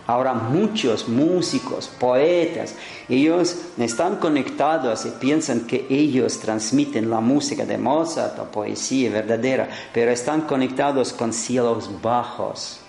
Ahora 0.05 0.33
muchos 0.33 1.07
músicos, 1.07 1.87
poetas, 1.87 2.75
ellos 3.07 3.55
están 3.77 4.17
conectados 4.17 5.05
y 5.05 5.11
piensan 5.11 5.61
que 5.61 5.87
ellos 5.89 6.39
transmiten 6.39 7.09
la 7.09 7.21
música 7.21 7.65
de 7.65 7.77
Mozart 7.77 8.37
o 8.39 8.43
poesía 8.51 9.09
verdadera, 9.11 9.69
pero 9.93 10.11
están 10.11 10.41
conectados 10.41 11.13
con 11.13 11.31
cielos 11.31 11.89
bajos, 12.01 12.81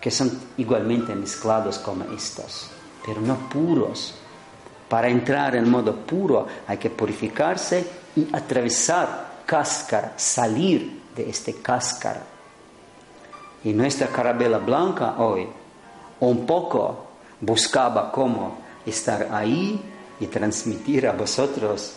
que 0.00 0.10
son 0.10 0.36
igualmente 0.56 1.14
mezclados 1.14 1.78
como 1.78 2.04
estos, 2.12 2.68
pero 3.04 3.20
no 3.20 3.36
puros. 3.48 4.14
Para 4.88 5.08
entrar 5.08 5.54
en 5.54 5.70
modo 5.70 5.94
puro 5.94 6.46
hay 6.66 6.78
que 6.78 6.90
purificarse 6.90 7.86
y 8.16 8.26
atravesar 8.32 9.42
cáscara, 9.46 10.14
salir 10.16 11.00
de 11.14 11.30
este 11.30 11.54
cáscara. 11.54 12.22
Y 13.62 13.72
nuestra 13.72 14.08
carabela 14.08 14.58
blanca 14.58 15.14
hoy 15.18 15.46
un 16.20 16.46
poco 16.46 17.06
buscaba 17.40 18.10
cómo 18.10 18.58
estar 18.84 19.28
ahí 19.32 19.80
y 20.18 20.26
transmitir 20.26 21.06
a 21.06 21.12
vosotros 21.12 21.94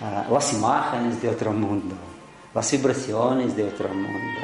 ah, 0.00 0.26
las 0.30 0.52
imágenes 0.52 1.20
de 1.20 1.28
otro 1.28 1.52
mundo, 1.52 1.94
las 2.54 2.70
vibraciones 2.72 3.56
de 3.56 3.64
otro 3.64 3.88
mundo. 3.88 4.40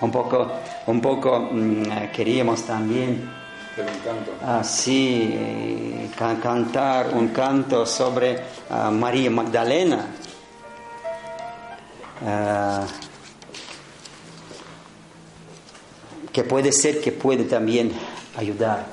Un 0.00 0.10
poco, 0.10 0.52
un 0.86 1.00
poco 1.00 1.48
mm, 1.50 2.12
queríamos 2.14 2.62
también 2.62 3.28
así 4.46 6.08
cantar 6.16 7.14
un 7.14 7.28
canto 7.28 7.84
sobre 7.84 8.38
ah, 8.70 8.90
María 8.90 9.30
Magdalena. 9.30 10.06
Que 16.36 16.44
puede 16.44 16.70
ser 16.70 17.00
que 17.00 17.10
puede 17.12 17.44
también 17.44 17.90
ayudar. 18.36 18.84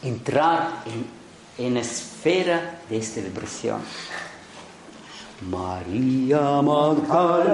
Entrar 0.00 0.84
en, 0.86 1.04
en 1.66 1.76
esfera 1.76 2.78
de 2.88 2.98
esta 2.98 3.20
vibración. 3.20 3.80
María 5.50 6.62
Magdalena, 6.62 7.50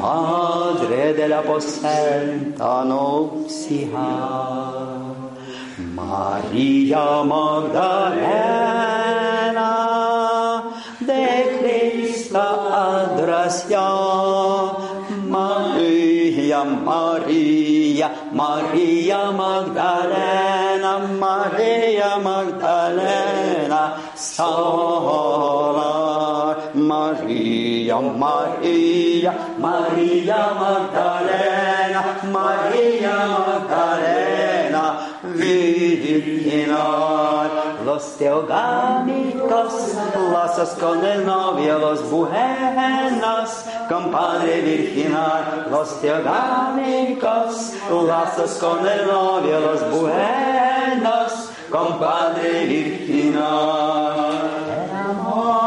Madre 0.00 1.12
de 1.12 1.28
la 1.28 1.40
aposenta 1.40 2.84
nupcial. 2.84 3.90
María 5.92 7.24
Magdalena, 7.24 8.62
de 11.00 11.58
Cristo 11.58 12.38
adoración. 12.38 14.61
María, 16.64 18.10
María, 18.32 18.32
María 18.32 19.30
Magdalena, 19.30 20.98
María 21.18 22.18
Magdalena, 22.18 23.96
sola. 24.14 25.42
María, 26.74 28.00
María, 28.00 29.32
María 29.58 30.40
Magdalena, 30.60 32.02
María 32.32 33.16
Magdalena, 33.28 34.51
Los 37.84 38.16
teogámicos, 38.16 39.72
lazos 40.30 40.70
con 40.70 41.04
el 41.04 41.24
novio, 41.24 41.78
los 41.78 42.10
buenos, 42.10 43.64
compadre 43.88 44.60
virginal. 44.60 45.68
Los 45.70 46.00
teogámicos, 46.00 47.72
lazos 48.06 48.52
con 48.60 48.86
el 48.86 49.06
novio, 49.06 49.60
los 49.60 49.90
buenos, 49.90 51.50
compadre 51.70 52.66
virginal. 52.66 53.42
El 54.84 54.90
amor 54.96 55.61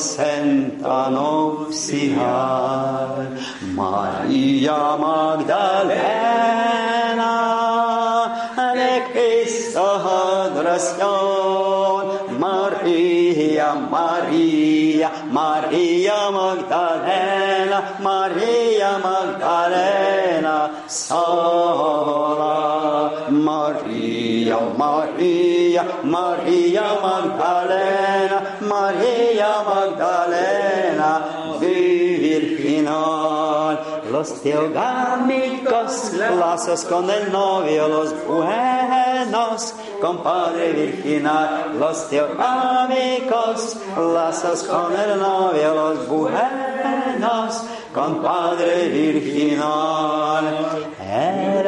madre 0.00 0.30
del 0.30 0.70
aposenta 0.70 1.10
nupcial, 1.10 2.20
María 3.74 4.96
Magdalena, 4.96 5.74
de 8.74 8.92
Cristo 9.12 9.80
adoración, 9.80 11.09
Los 34.20 34.42
teogámicos, 34.42 36.12
lazos 36.12 36.84
con 36.84 37.08
el 37.08 37.32
novio, 37.32 37.88
los 37.88 38.14
buenos, 38.26 39.74
compadre 39.98 40.74
virginal. 40.74 41.78
Los 41.78 42.06
teogámicos, 42.10 43.78
lazos 43.96 44.64
con 44.64 44.92
el 44.92 45.18
novio, 45.18 45.74
los 45.74 46.06
buenos, 46.06 47.62
compadre 47.94 48.90
virginal. 48.90 50.44
El 51.00 51.66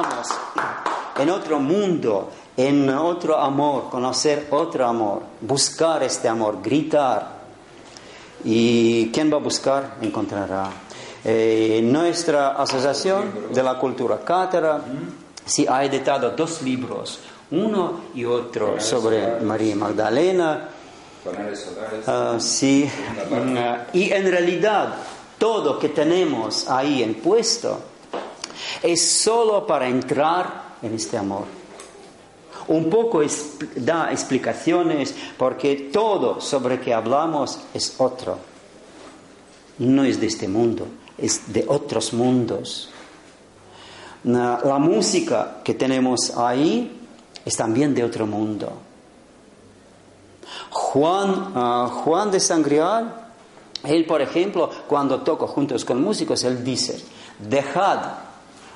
os 0.00 0.28
invitamos 0.28 0.28
en 1.18 1.30
otro 1.30 1.58
mundo, 1.58 2.30
en 2.56 2.88
otro 2.90 3.36
amor, 3.36 3.90
conocer 3.90 4.46
otro 4.50 4.86
amor, 4.86 5.22
buscar 5.40 6.02
este 6.02 6.28
amor, 6.28 6.58
gritar. 6.62 7.38
Y 8.44 9.10
quien 9.10 9.32
va 9.32 9.36
a 9.36 9.40
buscar, 9.40 9.96
encontrará. 10.00 10.70
Eh, 11.24 11.80
nuestra 11.82 12.50
asociación 12.50 13.52
de 13.52 13.62
la 13.62 13.78
cultura 13.78 14.20
cátara 14.24 14.80
sí 15.44 15.66
ha 15.68 15.84
editado 15.84 16.30
dos 16.30 16.62
libros, 16.62 17.18
uno 17.50 18.02
y 18.14 18.24
otro 18.24 18.80
sobre 18.80 19.40
María 19.40 19.74
Magdalena. 19.74 20.68
Ah, 22.06 22.36
sí, 22.38 22.88
mm, 23.28 23.56
y 23.92 24.12
en 24.12 24.30
realidad 24.30 24.94
todo 25.36 25.78
que 25.78 25.88
tenemos 25.88 26.68
ahí 26.68 27.02
en 27.02 27.14
puesto 27.16 27.80
es 28.82 29.08
solo 29.08 29.66
para 29.66 29.88
entrar 29.88 30.76
en 30.82 30.94
este 30.94 31.16
amor. 31.16 31.44
Un 32.68 32.90
poco 32.90 33.22
da 33.76 34.12
explicaciones 34.12 35.14
porque 35.36 35.90
todo 35.92 36.40
sobre 36.40 36.80
que 36.80 36.92
hablamos 36.92 37.58
es 37.72 37.94
otro. 37.98 38.38
No 39.78 40.04
es 40.04 40.20
de 40.20 40.26
este 40.26 40.48
mundo, 40.48 40.86
es 41.16 41.52
de 41.52 41.64
otros 41.66 42.12
mundos. 42.12 42.90
La 44.24 44.78
música 44.78 45.60
que 45.64 45.74
tenemos 45.74 46.36
ahí 46.36 47.00
es 47.44 47.56
también 47.56 47.94
de 47.94 48.04
otro 48.04 48.26
mundo. 48.26 48.72
Juan, 50.70 51.52
ah, 51.54 51.90
Juan 52.04 52.30
de 52.30 52.40
Sangrial, 52.40 53.14
él 53.84 54.04
por 54.06 54.20
ejemplo, 54.20 54.68
cuando 54.86 55.20
toca 55.20 55.46
juntos 55.46 55.84
con 55.84 56.02
músicos, 56.02 56.42
él 56.44 56.64
dice, 56.64 57.02
dejad 57.38 58.27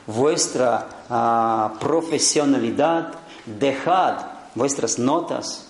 vuestra 0.07 1.05
ah, 1.09 1.74
profesionalidad, 1.78 3.12
dejad 3.46 4.26
vuestras 4.55 4.98
notas, 4.98 5.68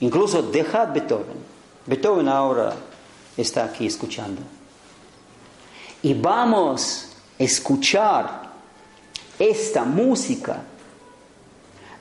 incluso 0.00 0.42
dejad 0.42 0.92
Beethoven. 0.92 1.50
Beethoven 1.86 2.28
ahora 2.28 2.74
está 3.36 3.64
aquí 3.64 3.86
escuchando. 3.86 4.42
Y 6.02 6.14
vamos 6.14 7.08
a 7.38 7.42
escuchar 7.42 8.50
esta 9.38 9.84
música 9.84 10.62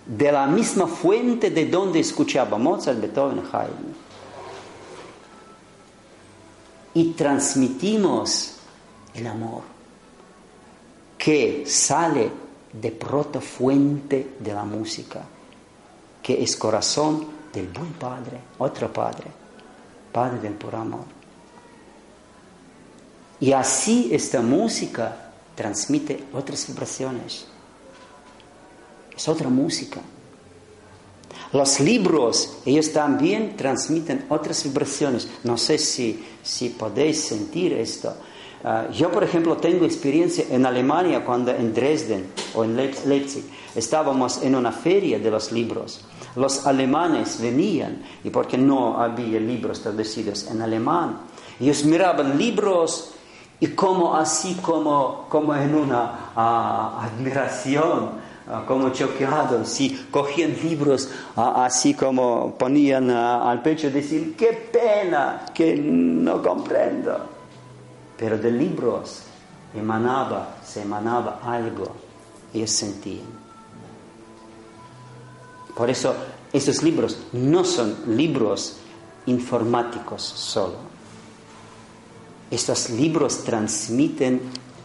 de 0.06 0.32
la 0.32 0.47
misma 0.47 0.88
fuente 0.88 1.50
de 1.50 1.66
donde 1.66 2.00
escuchaba 2.00 2.58
Mozart, 2.58 3.00
Beethoven, 3.00 3.43
Haydn. 3.52 4.10
Y 6.93 7.12
transmitimos 7.12 8.56
el 9.14 9.28
amor 9.28 9.78
que 11.20 11.65
sale 11.67 12.32
de 12.72 12.91
protofuente 12.91 14.36
de 14.39 14.53
la 14.53 14.63
música, 14.63 15.22
que 16.24 16.41
es 16.41 16.55
corazón 16.55 17.28
del 17.51 17.67
buen 17.67 17.91
Padre, 17.93 18.39
otro 18.57 18.91
Padre, 18.91 19.28
Padre 20.13 20.39
del 20.39 20.53
por 20.53 20.74
amor. 20.76 21.05
Y 23.41 23.51
así 23.51 24.09
esta 24.13 24.41
música 24.41 25.32
transmite 25.55 26.24
otras 26.34 26.65
vibraciones. 26.67 27.45
Es 29.15 29.28
otra 29.28 29.49
música. 29.49 29.99
Los 31.51 31.80
libros, 31.80 32.57
ellos 32.65 32.93
también 32.93 33.57
transmiten 33.57 34.26
otras 34.30 34.63
vibraciones. 34.63 35.28
No 35.43 35.57
sé 35.57 35.78
si, 35.78 36.24
si 36.43 36.70
podéis 36.70 37.22
sentir 37.22 37.74
esto. 37.74 38.15
Ah, 38.64 38.88
yo, 38.91 39.10
por 39.10 39.24
ejemplo, 39.24 39.57
tengo 39.57 39.86
experiencia 39.86 40.45
en 40.49 40.66
Alemania 40.66 41.24
cuando 41.24 41.51
en 41.51 41.74
Dresden 41.74 42.32
o 42.53 42.64
en 42.64 42.76
Leipzig 42.76 43.43
estábamos 43.76 44.43
en 44.43 44.55
una 44.55 44.72
feria 44.72 45.20
de 45.20 45.32
los 45.32 45.51
libros. 45.51 46.05
Los 46.36 46.68
alemanes 46.68 47.41
venían 47.41 48.03
y 48.24 48.30
porque 48.30 48.57
no 48.57 48.99
había 49.01 49.39
libros 49.39 49.82
traducidos 49.82 50.47
en 50.51 50.62
alemán, 50.62 51.20
ellos 51.60 51.84
miraban 51.86 52.38
libros 52.38 53.12
y 53.60 53.68
como 53.68 54.16
así 54.16 54.55
como, 54.62 55.26
como 55.30 55.55
en 55.55 55.76
una 55.76 56.32
ah, 56.36 57.01
admiración 57.03 58.30
Ah, 58.51 58.64
como 58.66 58.89
choqueados, 58.89 59.70
sí, 59.70 60.07
cogían 60.10 60.55
libros 60.64 61.12
así 61.36 61.93
como 61.93 62.55
ponían 62.57 63.12
al 63.12 63.62
pecho 63.62 63.88
y 63.88 63.89
decían, 63.91 64.34
qué 64.36 64.70
pena, 64.74 65.45
que 65.53 65.76
no 65.76 66.41
comprendo. 66.41 67.39
Pero 68.20 68.38
de 68.38 68.51
libros 68.51 69.24
emanaba, 69.74 70.57
se 70.63 70.82
emanaba 70.82 71.39
algo, 71.43 71.95
ellos 72.53 72.72
sentían. 72.72 73.26
Por 75.76 75.89
eso 75.89 76.13
esos 76.51 76.84
libros 76.84 77.17
no 77.32 77.63
son 77.63 77.95
libros 78.17 78.78
informáticos 79.26 80.22
solo. 80.22 80.76
Estos 82.51 82.89
libros 82.89 83.43
transmiten 83.43 84.41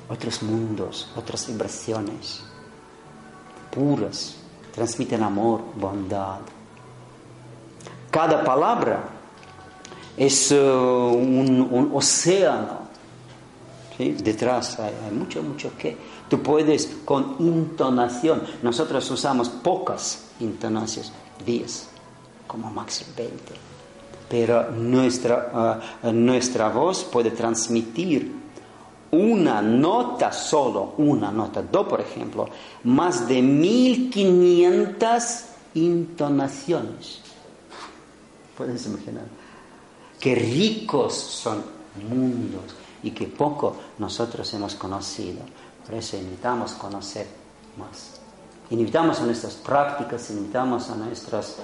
otros 0.08 0.42
mundos, 0.42 1.08
otras 1.16 1.46
vibraciones 1.48 2.44
puras, 3.74 4.36
transmiten 4.72 5.22
amor, 5.22 5.60
bondad. 5.74 6.38
Cada 8.10 8.44
palabra 8.44 9.04
es 10.16 10.52
uh, 10.52 10.56
un, 10.56 11.90
océano. 11.92 12.83
Detrás 13.98 14.78
hay, 14.80 14.92
mucho, 15.12 15.42
mucho 15.42 15.72
que. 15.78 15.96
Tú 16.28 16.42
puedes 16.42 16.98
con 17.04 17.36
intonación. 17.38 18.42
Nosotros 18.62 19.08
usamos 19.10 19.48
pocas 19.48 20.30
intonaciones, 20.40 21.12
10, 21.44 21.88
como 22.46 22.70
máximo 22.70 23.10
20. 23.16 23.34
Pero 24.28 24.70
nuestra, 24.70 25.80
uh, 26.02 26.12
nuestra 26.12 26.68
voz 26.70 27.04
puede 27.04 27.30
transmitir 27.30 28.42
una 29.12 29.62
nota 29.62 30.32
solo, 30.32 30.94
una 30.98 31.30
nota 31.30 31.62
do, 31.62 31.86
por 31.86 32.00
ejemplo, 32.00 32.48
más 32.84 33.28
de 33.28 33.42
1500 33.42 35.44
intonaciones. 35.74 37.20
Pueden 38.56 38.76
imaginar. 38.76 39.26
Qué 40.18 40.34
ricos 40.34 41.14
son 41.14 41.62
mundos 42.08 42.74
y 43.04 43.12
qué 43.12 43.26
poco 43.26 43.76
nosotros 43.98 44.52
hemos 44.54 44.74
conocido. 44.74 45.40
Por 45.86 45.94
eso 45.94 46.16
invitamos 46.16 46.72
a 46.74 46.78
conocer 46.78 47.26
más. 47.78 48.20
Invitamos 48.70 49.20
a 49.20 49.24
nuestras 49.24 49.54
prácticas, 49.54 50.30
invitamos 50.30 50.88
a 50.88 50.96
nuestras 50.96 51.58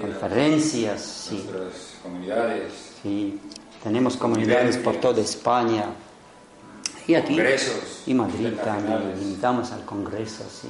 conferencias, 0.00 1.28
nuestras 1.32 1.72
comunidades. 2.02 2.72
Sí. 3.02 3.40
Tenemos 3.82 4.16
comunidades 4.16 4.76
por 4.76 4.96
toda 4.96 5.20
España, 5.20 5.86
y 7.06 7.14
aquí, 7.14 7.38
y 8.06 8.14
Madrid 8.14 8.54
también, 8.64 9.14
invitamos 9.20 9.72
al 9.72 9.84
Congreso, 9.84 10.44
sí. 10.50 10.68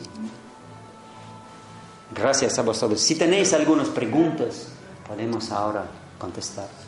Gracias 2.15 2.59
a 2.59 2.63
vosotros. 2.63 3.01
Si 3.01 3.15
tenéis 3.17 3.53
algunas 3.53 3.89
preguntas, 3.89 4.69
podemos 5.07 5.51
ahora 5.53 5.87
contestar. 6.19 6.84